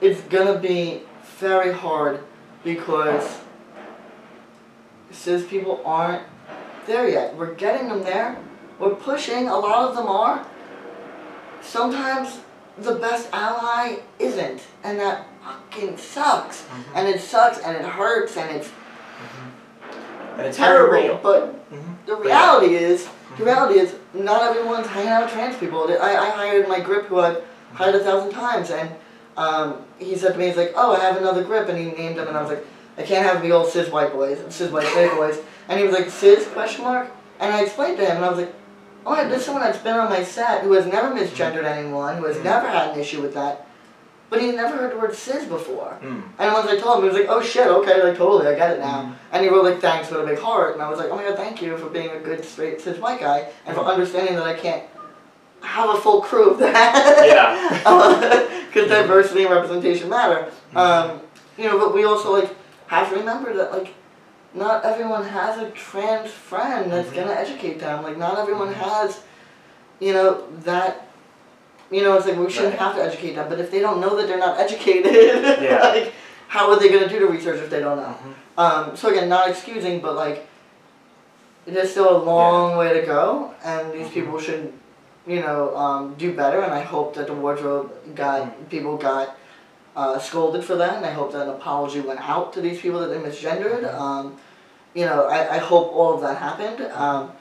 [0.00, 1.02] it's gonna be
[1.38, 2.20] very hard
[2.64, 3.38] because
[5.12, 6.22] cis people aren't
[6.86, 7.36] there yet.
[7.36, 8.36] We're getting them there.
[8.78, 9.48] We're pushing.
[9.48, 10.44] A lot of them are.
[11.60, 12.40] Sometimes
[12.78, 16.62] the best ally isn't, and that fucking sucks.
[16.62, 16.96] Mm-hmm.
[16.96, 18.70] And it sucks, and it hurts, and it's
[20.36, 21.20] And it's terrible.
[21.22, 22.06] But Mhm.
[22.06, 23.06] the reality is,
[23.36, 25.86] the reality is, not everyone's hanging out with trans people.
[26.00, 27.42] I, I hired my grip who I've
[27.74, 28.90] hired a thousand times, and
[29.36, 32.16] um, he said to me, he's like, oh, I have another grip, and he named
[32.16, 32.64] him, and I was like,
[32.96, 35.94] I can't have the old cis white boys, cis white gay boys, and he was
[35.94, 37.08] like, cis, question mark?
[37.38, 38.54] And I explained to him, and I was like,
[39.06, 42.16] oh, yeah, this is someone that's been on my set, who has never misgendered anyone,
[42.18, 42.44] who has Mhm.
[42.44, 43.66] never had an issue with that,
[44.28, 45.96] but he's never heard the word cis before.
[46.02, 46.22] Mm.
[46.38, 48.70] And once I told him, he was like, oh shit, okay, like totally, I get
[48.72, 49.02] it now.
[49.02, 49.12] Mhm.
[49.32, 51.24] And he wrote like thanks with a big heart, and I was like, oh my
[51.24, 53.92] god, thank you for being a good straight cis white guy, and for Mhm.
[53.94, 54.82] understanding that I can't
[55.62, 57.26] have a full crew of that.
[57.26, 58.46] Yeah.
[58.70, 60.46] Because diversity and representation matter.
[60.72, 60.76] Mm-hmm.
[60.78, 61.20] Um,
[61.58, 62.54] you know, but we also like
[62.86, 63.94] have to remember that like
[64.54, 67.14] not everyone has a trans friend that's Mhm.
[67.16, 68.02] gonna educate them.
[68.02, 69.20] Like not everyone has,
[70.00, 71.06] you know, that.
[71.92, 72.78] You know, it's like we shouldn't Right.
[72.82, 75.12] have to educate them, but if they don't know that they're not educated,
[75.60, 75.80] Yeah.
[75.88, 76.12] like
[76.46, 78.14] how are they gonna do the research if they don't know?
[78.22, 78.34] Mhm.
[78.62, 80.46] Um, so again, not excusing, but like,
[81.66, 84.12] there's still a long way to go, and these Mhm.
[84.12, 84.72] people should,
[85.26, 86.60] you know, um, do better.
[86.60, 88.68] And I hope that the wardrobe got Mhm.
[88.70, 89.34] people got
[90.00, 93.00] uh, scolded for that, and I hope that an apology went out to these people
[93.00, 93.82] that they misgendered.
[93.84, 94.00] Mhm.
[94.04, 94.36] Um,
[94.94, 96.80] you know, I, I hope all of that happened.
[97.04, 97.32] Um,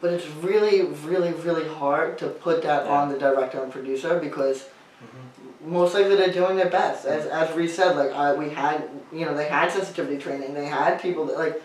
[0.00, 2.92] but it's really, really, really hard to put that Yeah.
[2.96, 4.58] on the director and producer because
[5.04, 5.22] Mhm.
[5.78, 7.00] most likely they're doing their best.
[7.06, 8.76] As as Rhys said, like uh, we had,
[9.18, 10.50] you know, they had sensitivity training.
[10.54, 11.56] They had people that like.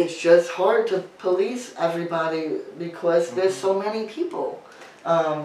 [0.00, 0.96] It's just hard to
[1.26, 2.44] police everybody
[2.78, 4.48] because there's so many people.
[5.04, 5.40] Um,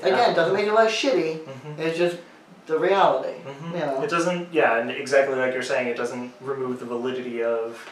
[0.00, 0.08] Yeah.
[0.08, 1.32] Again, doesn't make it less shitty.
[1.44, 1.78] Mhm.
[1.84, 2.16] It's just
[2.66, 3.34] the reality.
[3.46, 3.72] Mhm.
[3.72, 4.02] You know.
[4.02, 7.88] It doesn't, yeah, and exactly like you're saying, it doesn't remove the validity of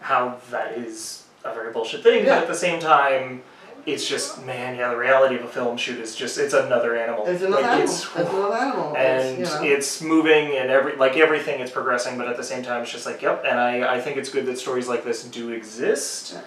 [0.00, 2.24] how that is a very bullshit thing.
[2.24, 2.34] Yeah.
[2.36, 3.42] But at the same time,
[3.86, 7.26] it's just, man, yeah, the reality of a film shoot is just, it's another animal.
[7.26, 7.84] It's another like, animal.
[7.84, 8.96] It's, It's another animal.
[8.96, 9.76] and it's, you know.
[9.76, 13.06] it's moving and every like everything is progressing, but at the same time, it's just
[13.06, 13.44] like, yep.
[13.46, 16.32] And I, I think it's good that stories like this do exist.
[16.34, 16.40] Yeah.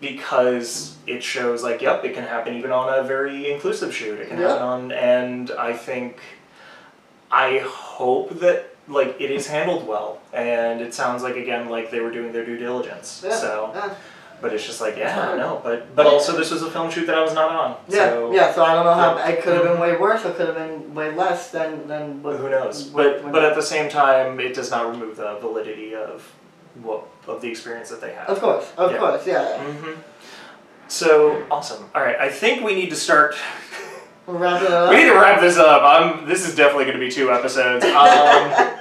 [0.00, 4.18] Because it shows like, yep, it can happen even on a very inclusive shoot.
[4.18, 4.48] It can Yeah.
[4.48, 6.16] happen on, and I think
[7.30, 12.00] I hope that like it is handled well, and it sounds like again like they
[12.00, 13.22] were doing their due diligence.
[13.24, 13.94] yeah, So, yeah.
[14.40, 17.16] but it's just like yeah, no, but but also this was a film shoot that
[17.16, 17.76] I was not on.
[17.88, 18.52] Yeah, so, yeah.
[18.52, 19.28] So I don't know how Yeah.
[19.28, 20.24] it could have been way worse.
[20.24, 22.22] It could have been way less than than.
[22.22, 22.88] What, Who knows?
[22.88, 26.26] what- But but at the same time, it does not remove the validity of
[26.82, 28.26] what of the experience that they had.
[28.28, 28.98] of course, of Yeah.
[28.98, 29.58] course, yeah.
[29.62, 29.92] hmm
[30.88, 31.88] So awesome.
[31.94, 33.36] All right, I think we need to start.
[34.38, 34.90] Wrapping it up.
[34.90, 35.82] We need to wrap this up.
[35.82, 36.26] I'm.
[36.26, 37.84] This is definitely going to be two episodes.
[38.00, 38.76] Um,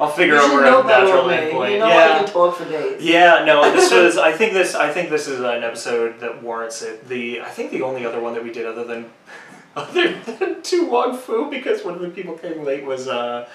[0.00, 1.72] I'll figure you out where natural endpoint.
[1.72, 2.14] You know yeah.
[2.14, 3.02] I can talk for days.
[3.02, 4.16] Yeah, no, this was.
[4.16, 4.74] I think this.
[4.74, 7.06] I think this is an episode that warrants it.
[7.06, 9.10] The I think the only other one that we did other than
[9.76, 13.46] other than Tu Wong Fu because one of the people came late was uh,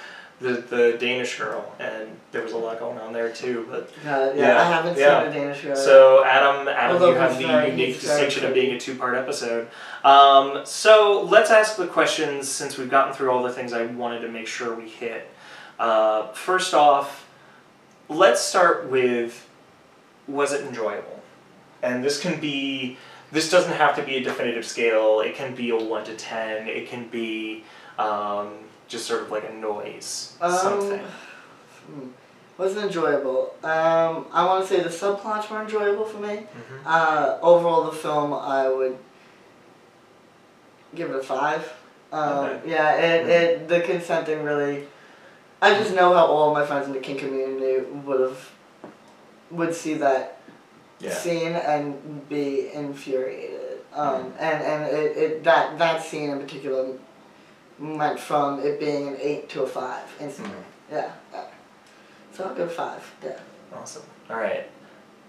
[0.42, 3.66] the the Danish girl, and there was a lot going on there too.
[3.70, 5.22] But Uh, yeah, Yeah, I haven't yeah.
[5.24, 5.76] seen the Danish Girl.
[5.76, 9.68] so Adam, Adam, Although you have the unique distinction of being a two-part episode.
[10.04, 14.20] Um, so let's ask the questions since we've gotten through all the things I wanted
[14.22, 15.30] to make sure we hit.
[15.80, 17.28] Uh, first off,
[18.10, 19.48] let's start with
[20.28, 21.22] was it enjoyable?
[21.82, 22.98] And this can be
[23.32, 25.22] this doesn't have to be a definitive scale.
[25.22, 26.68] It can be a one to ten.
[26.68, 27.64] It can be
[27.98, 28.50] um,
[28.88, 31.02] just sort of like a noise, Um, something.
[31.88, 32.08] hmm,
[32.58, 33.54] wasn't enjoyable.
[33.64, 36.46] Um, I want to say the subplots were enjoyable for me.
[36.48, 36.82] Mhm.
[36.86, 38.98] Uh, overall, the film I would
[40.96, 41.74] give it a five.
[42.12, 42.70] Um, Okay.
[42.72, 44.88] Yeah, it, it the consent thing really.
[45.62, 48.52] I just know how all my friends in the kink community would have
[49.52, 50.38] would see that
[51.00, 51.14] Yeah.
[51.14, 53.80] scene and be infuriated.
[53.94, 56.86] Um, and and it, it that that scene in particular
[57.80, 60.54] went from it being an eight to a five instantly.
[60.92, 61.46] Yeah, yeah.
[62.34, 63.04] So I'll go five.
[63.24, 63.40] Yeah.
[63.74, 64.04] Awesome.
[64.30, 64.70] All right.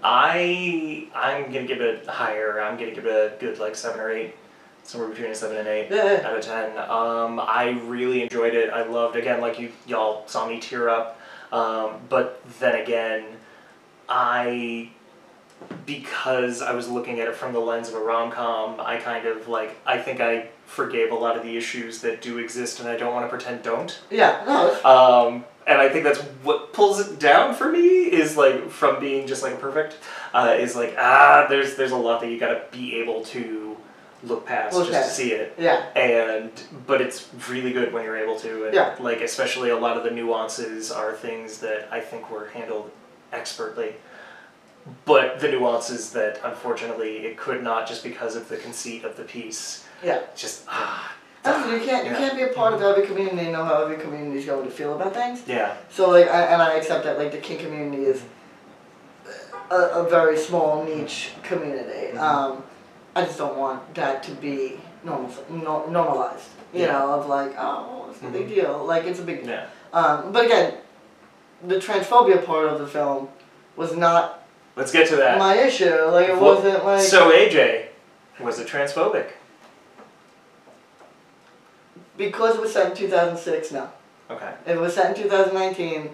[0.03, 2.61] I I'm gonna give it higher.
[2.61, 4.35] I'm gonna give it a good like seven or eight,
[4.83, 6.23] somewhere between a seven and eight Yeah.
[6.25, 6.77] out of ten.
[6.79, 8.71] Um, I really enjoyed it.
[8.71, 11.21] I loved again, like you y'all saw me tear up.
[11.53, 13.25] Um, but then again,
[14.09, 14.91] I
[15.85, 19.27] because I was looking at it from the lens of a rom com, I kind
[19.27, 22.89] of like I think I forgave a lot of the issues that do exist, and
[22.89, 23.99] I don't want to pretend don't.
[24.11, 24.43] Yeah.
[24.47, 24.85] No.
[24.85, 29.27] Um, and I think that's what pulls it down for me is like from being
[29.27, 29.97] just like perfect,
[30.35, 33.77] uh, is like ah, there's there's a lot that you gotta be able to
[34.25, 35.55] look past Look just to see it.
[35.59, 35.87] yeah.
[35.95, 36.51] And
[36.87, 38.97] but it's really good when you're able to, and Yeah.
[38.99, 42.91] like especially a lot of the nuances are things that I think were handled
[43.33, 43.95] expertly.
[45.05, 49.25] But the nuances that unfortunately it could not just because of the conceit of the
[49.25, 49.85] piece.
[50.03, 50.21] Yeah.
[50.37, 51.13] Just ah,
[51.45, 51.81] Absolutely.
[51.81, 52.19] You can't you Yeah.
[52.19, 54.71] can't be a part of every community and know how every community is going to
[54.71, 55.43] feel about things.
[55.47, 55.75] yeah.
[55.91, 58.23] So like, I, and I accept that like the kink community is
[59.71, 62.13] a, a very small niche community.
[62.17, 62.19] Mhm.
[62.21, 62.63] Um,
[63.15, 66.49] I just don't want that to be normal, no, normalized.
[66.73, 66.93] You Yeah.
[66.93, 68.55] know, of like, oh, it's a big Mhm.
[68.55, 68.85] deal.
[68.85, 69.47] Like it's a big.
[69.47, 69.67] Yeah.
[69.93, 70.75] Um, but again,
[71.67, 73.29] the transphobia part of the film
[73.77, 74.46] was not
[74.77, 75.39] Let's get to that.
[75.39, 75.87] my issue.
[76.07, 77.01] Like it Well, wasn't like.
[77.01, 77.87] So AJ,
[78.41, 79.31] was it transphobic?
[82.17, 83.91] because it was set in 2006, no.
[84.31, 84.51] Okay.
[84.65, 86.11] If it was set in 2019,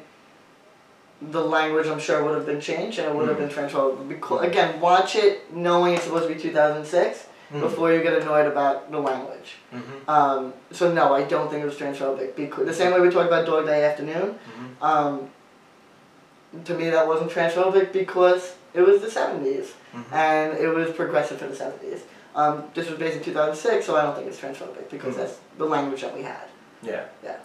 [1.30, 4.08] the language I'm sure would have been changed and it would have been transphobic.
[4.08, 8.90] Because, again, watch it knowing it's supposed to be 2006 before you get annoyed about
[8.90, 9.54] the language.
[9.72, 10.10] Mm-hmm.
[10.10, 12.34] Um, so no, I don't think it was transphobic.
[12.34, 14.38] Because the same way we talked about Dog Day Afternoon,
[14.80, 14.82] Mhm.
[14.84, 15.30] um,
[16.64, 20.12] to me that wasn't transphobic because it was the 70s Mhm.
[20.12, 22.00] and it was progressive for the 70s.
[22.34, 25.18] Um, this was based in 2006, so I don't think it's transphobic because Mhm.
[25.18, 26.48] that's the language that we had.
[26.82, 27.04] Yeah.
[27.22, 27.36] Yeah.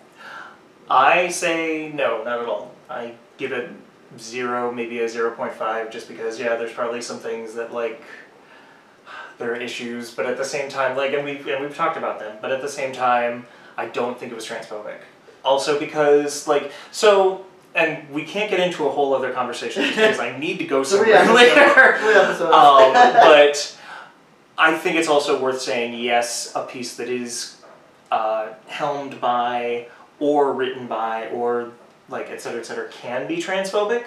[0.89, 2.71] I say no, not at all.
[2.89, 3.69] I give it
[4.17, 8.01] zero, maybe a zero point five, just because yeah, there's probably some things that like
[9.37, 12.19] there are issues, but at the same time, like, and we've and we've talked about
[12.19, 13.45] them, but at the same time,
[13.77, 14.99] I don't think it was transphobic.
[15.43, 17.45] Also because like so.
[17.77, 21.15] And we can't get into a whole other conversation because I need to go somewhere
[21.15, 22.39] episodes.
[22.39, 22.53] later.
[22.53, 23.77] Um, but
[24.57, 27.61] I think it's also worth saying yes, a piece that is
[28.11, 29.87] uh, helmed by
[30.19, 31.71] or written by or
[32.09, 34.05] like et cetera, et cetera, can be transphobic,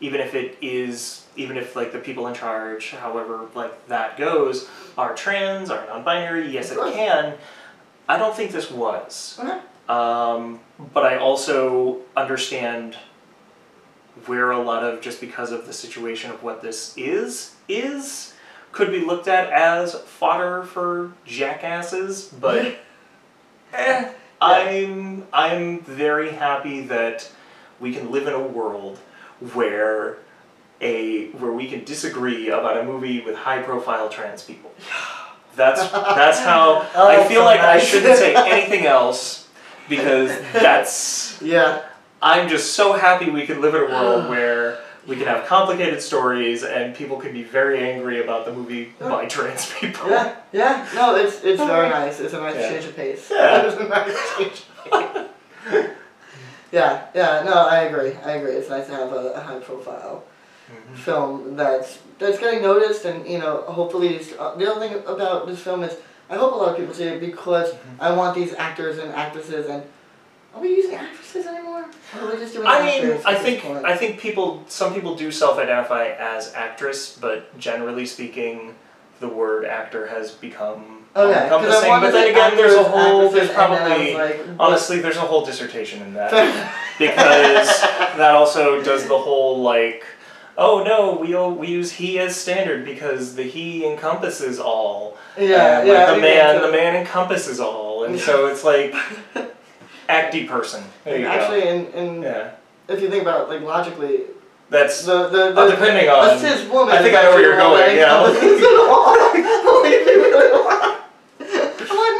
[0.00, 4.68] even if it is, even if like the people in charge, however like that goes,
[4.96, 6.48] are trans, are non-binary.
[6.50, 7.34] Yes, it can.
[8.08, 9.38] I don't think this was.
[9.38, 9.60] Okay.
[9.88, 10.60] Um,
[10.94, 12.96] but I also understand
[14.26, 18.34] where a lot of just because of the situation of what this is is
[18.70, 22.78] could be looked at as fodder for jackasses, but
[23.72, 27.30] eh, I'm I'm very happy that
[27.80, 28.98] we can live in a world
[29.52, 30.18] where
[30.80, 34.72] a where we can disagree about a movie with high profile trans people.
[35.54, 39.41] That's that's how Oh, I feel so like I shouldn't say anything else
[39.96, 41.82] because that's Yeah.
[42.20, 46.00] I'm just so happy we can live in a world where we can have complicated
[46.00, 50.08] stories and people can be very angry about the movie by trans people.
[50.08, 50.36] Yeah.
[50.52, 50.88] Yeah.
[50.94, 52.20] No, it's it's very nice.
[52.20, 52.70] It's a nice Yeah.
[52.70, 53.28] change of pace.
[53.30, 53.62] Yeah.
[53.66, 55.90] It's a nice change of pace.
[56.72, 57.06] yeah.
[57.14, 57.42] Yeah.
[57.44, 58.12] No, I agree.
[58.24, 58.52] I agree.
[58.52, 60.24] It's nice to have a, a high profile
[60.94, 65.60] film that's that's getting noticed, and you know, hopefully, uh, the other thing about this
[65.60, 65.94] film is
[66.32, 68.00] I hope a lot of people see it because mm-hmm.
[68.00, 69.82] I want these actors and actresses and.
[70.54, 71.86] Are we using actresses anymore?
[72.14, 73.64] Or are we just doing I mean, I think?
[73.64, 78.74] I think people some people do self-identify as actress, but generally speaking,
[79.20, 82.00] the word actor has become Okay, 'cause I encompassing.
[82.00, 85.20] But then again, there's a whole there's and then I probably like, honestly there's a
[85.20, 86.30] whole dissertation in that
[86.98, 87.80] because
[88.16, 90.04] that also does the whole like.
[90.56, 95.16] Oh no, we we use he as standard because the he encompasses all.
[95.38, 98.92] Yeah, and, yeah, Like, the man, the man encompasses all, and so it's like
[100.08, 100.84] acty person.
[101.04, 102.22] There you Actually, in, in go.
[102.22, 102.50] Yeah,
[102.88, 104.24] if you think about it, like logically,
[104.68, 106.36] that's the the, the depending on.
[106.36, 106.94] a cis woman.
[106.94, 108.22] I think I know where you're going, yeah.
[108.22, 109.12] encompasses it all.
[109.82, 110.98] Like, you really want-
[111.40, 112.16] I'm like,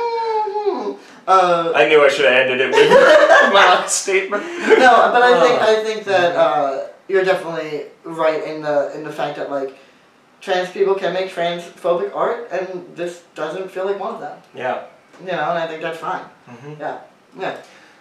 [0.48, 1.28] mm-hmm.
[1.28, 2.90] uh, I knew I should have ended it with
[3.52, 4.42] my last statement.
[4.42, 9.12] no, but I think I think that uh, you're definitely right in the in the
[9.12, 9.78] fact that like
[10.40, 14.38] trans people can make transphobic art, and this doesn't feel like one of them.
[14.54, 14.84] Yeah.
[15.20, 16.24] You know, and I think that's fine.
[16.46, 17.00] hmm Yeah,
[17.38, 17.56] yeah.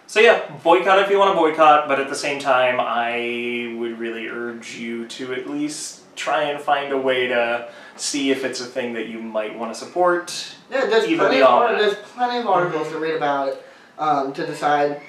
[0.06, 3.98] So yeah, boycott if you want to boycott, but at the same time, I would
[3.98, 8.60] really urge you to at least try and find a way to see if it's
[8.60, 10.54] a thing that you might want to support.
[10.70, 11.78] Yeah, there's plenty of beyond art, that.
[11.80, 13.66] there's plenty of articles to read about it
[13.98, 15.00] um, to decide.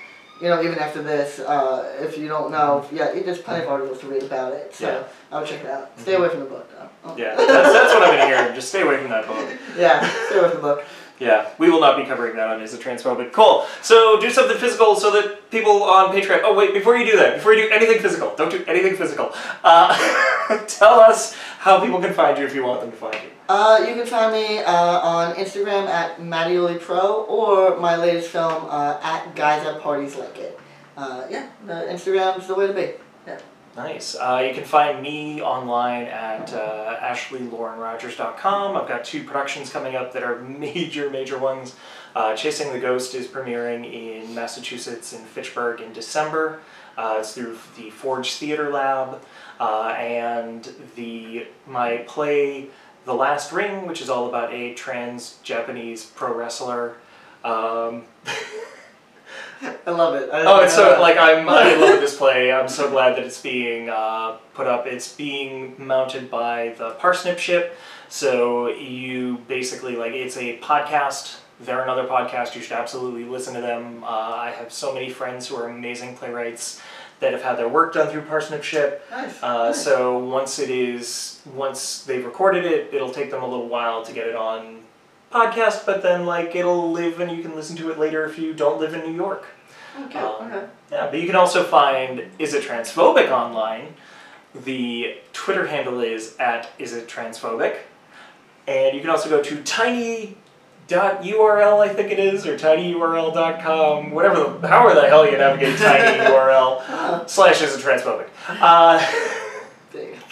[0.43, 4.01] You know, even after this, uh, if you don't know, yeah, there's plenty of articles
[4.01, 4.75] to read about it.
[4.75, 5.03] So Yeah.
[5.31, 5.97] I'll check it out.
[5.97, 6.89] Stay away from the book, though.
[7.05, 7.15] Oh.
[7.15, 8.53] Yeah, that's, that's what I've been hearing.
[8.53, 9.37] Just stay away from that book.
[9.77, 10.85] Yeah, stay away from the book.
[11.19, 13.31] Yeah, we will not be covering that on Is It Transphobic.
[13.31, 13.65] Cool.
[13.81, 16.41] So do something physical so that people on Patreon.
[16.43, 19.31] Oh wait, before you do that, before you do anything physical, don't do anything physical.
[19.63, 19.95] Uh,
[20.67, 23.29] tell us how people can find you if you want them to find you.
[23.47, 28.65] Uh, you can find me uh, on Instagram at Mattioli Pro or my latest film
[28.69, 30.59] uh, at Guys at Parties Like It.
[30.97, 32.91] Uh, yeah, the Instagram's the way to be.
[33.75, 34.15] Nice.
[34.15, 38.77] Uh, you can find me online at uh, ashleylaurenrogers.com.
[38.77, 41.75] I've got two productions coming up that are major, major ones.
[42.15, 46.59] Uh, Chasing the Ghost is premiering in Massachusetts in Fitchburg in December.
[46.95, 49.23] Uh, it's through the Forge Theater Lab.
[49.59, 52.67] Uh, and the my play,
[53.05, 56.97] The Last Ring, which is all about a trans Japanese pro wrestler.
[57.43, 58.03] Um,
[59.61, 60.29] I love it.
[60.31, 62.51] I, Oh, it's so like I'm I love this play.
[62.51, 64.87] I'm so glad that it's being uh, put up.
[64.87, 67.75] It's being mounted by the Parsnip Ship.
[68.09, 71.39] So you basically like it's a podcast.
[71.59, 72.55] They're another podcast.
[72.55, 74.03] You should absolutely listen to them.
[74.03, 76.81] Uh, I have so many friends who are amazing playwrights
[77.19, 79.05] that have had their work done through Parsnip Ship.
[79.09, 79.41] Nice.
[79.41, 79.81] Uh, nice.
[79.81, 84.11] so once it is, once they've recorded it, it'll take them a little while to
[84.11, 84.79] get it on
[85.33, 88.53] podcast, but then like it'll live and you can listen to it later if you
[88.53, 89.45] don't live in New York.
[90.05, 90.65] Okay, um, okay.
[90.91, 93.95] Yeah, but you can also find Is It Transphobic online.
[94.53, 97.77] The Twitter handle is at Is It Transphobic.
[98.67, 100.35] And you can also go to tiny.url,
[100.89, 107.61] I think it is, or tinyurl.com, whatever the, however the hell you navigate tinyurl slash
[107.61, 108.29] Is It Transphobic.
[108.47, 108.99] Uh,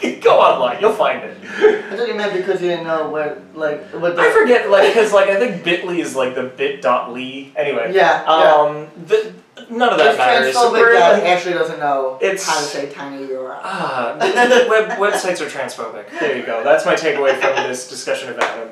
[0.22, 1.38] Go online, you'll find it.
[1.44, 4.22] I thought you meant because you didn't know what, like, what the.
[4.22, 7.52] I forget, like, because, like, I think bit.ly is, like, the bit.ly.
[7.56, 7.92] Anyway.
[7.94, 8.54] Yeah, yeah.
[8.56, 9.34] Um, the,
[9.70, 10.56] none of that It's matters.
[10.56, 13.60] transphobic that like, Ashley doesn't know It's- how to say tiny URL.
[13.64, 16.06] Ah, web, websites are transphobic.
[16.20, 16.64] There you go.
[16.64, 18.70] That's my takeaway from this discussion of Adam.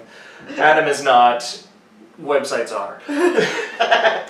[0.57, 1.41] Adam is not.
[2.21, 3.01] Websites are.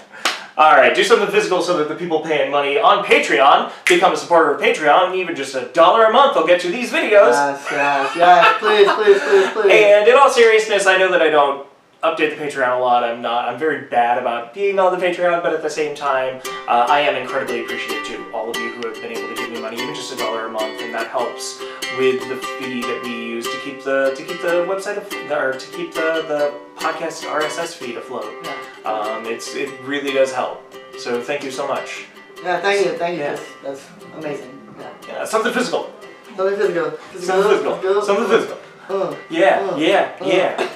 [0.60, 4.18] All right, do something physical so that the people paying money on Patreon become a
[4.18, 5.16] supporter of Patreon.
[5.16, 7.32] Even just a dollar a month will get you these videos.
[7.32, 8.60] Yes, yes, yes.
[8.60, 9.72] Please, please, please, please.
[9.72, 11.66] And in all seriousness, I know that I don't
[12.04, 13.06] update the Patreon a lot.
[13.06, 13.48] I'm not.
[13.48, 17.00] I'm very bad about being on the Patreon, but at the same time, uh, I
[17.00, 19.78] am incredibly appreciative to all of you who have been able to give me money,
[19.82, 21.62] even just a dollar a month, and that helps
[21.98, 24.98] with the fee that we use to keep the to keep the website
[25.32, 28.28] or to keep the the podcast RSS feed afloat.
[28.44, 28.52] Yeah.
[28.84, 30.58] Um, it's it really does help.
[30.98, 32.06] So thank you so much.
[32.44, 33.24] Yeah, thank you, thank you.
[33.24, 33.36] Yeah.
[33.36, 33.86] That's, that's
[34.18, 34.52] amazing.
[34.80, 34.92] Yeah.
[35.08, 35.92] Yeah, something physical.
[36.36, 36.98] Something physical.
[37.20, 38.02] Something physical.
[38.02, 38.58] Something physical.
[38.90, 40.26] Uh, Yeah, Uh, yeah, uh.
[40.26, 40.70] yeah.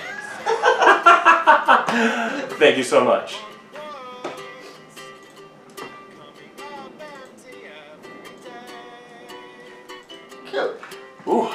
[2.60, 3.38] Thank you so much.
[10.50, 10.80] cute.
[11.28, 11.50] Ooh,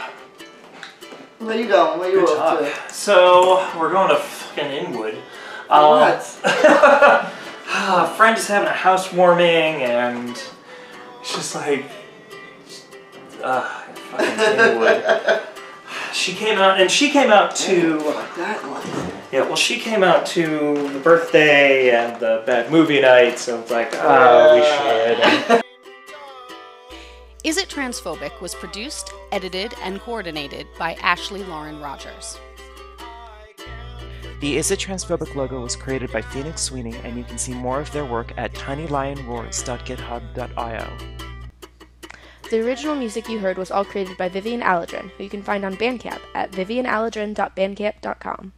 [1.38, 1.98] Where you going?
[2.00, 2.90] Where you good off talk.
[2.90, 5.16] So we're going to fucking Inwood.
[5.68, 5.74] To?
[5.74, 7.32] Um,
[8.04, 10.30] a friend is having a housewarming, and
[11.20, 11.84] it's just like,
[13.42, 15.40] uh, fucking
[16.12, 18.00] She came out, and she came out to.
[18.00, 19.12] Fuck that one.
[19.30, 23.70] Yeah, well, she came out to the birthday and the bad movie night, so it's
[23.70, 25.62] like, oh, we should.
[27.44, 32.38] Is It Transphobic was produced, edited, and coordinated by Ashley Lauren Rogers.
[34.40, 37.80] The Is It Transphobic logo was created by Phoenix Sweeney, and you can see more
[37.80, 40.98] of their work at tinylionroars.github.io.
[42.48, 45.64] The original music you heard was all created by Vivian Alladrin, who you can find
[45.64, 48.52] on Bandcamp at vivianaladrin.bandcamp.com.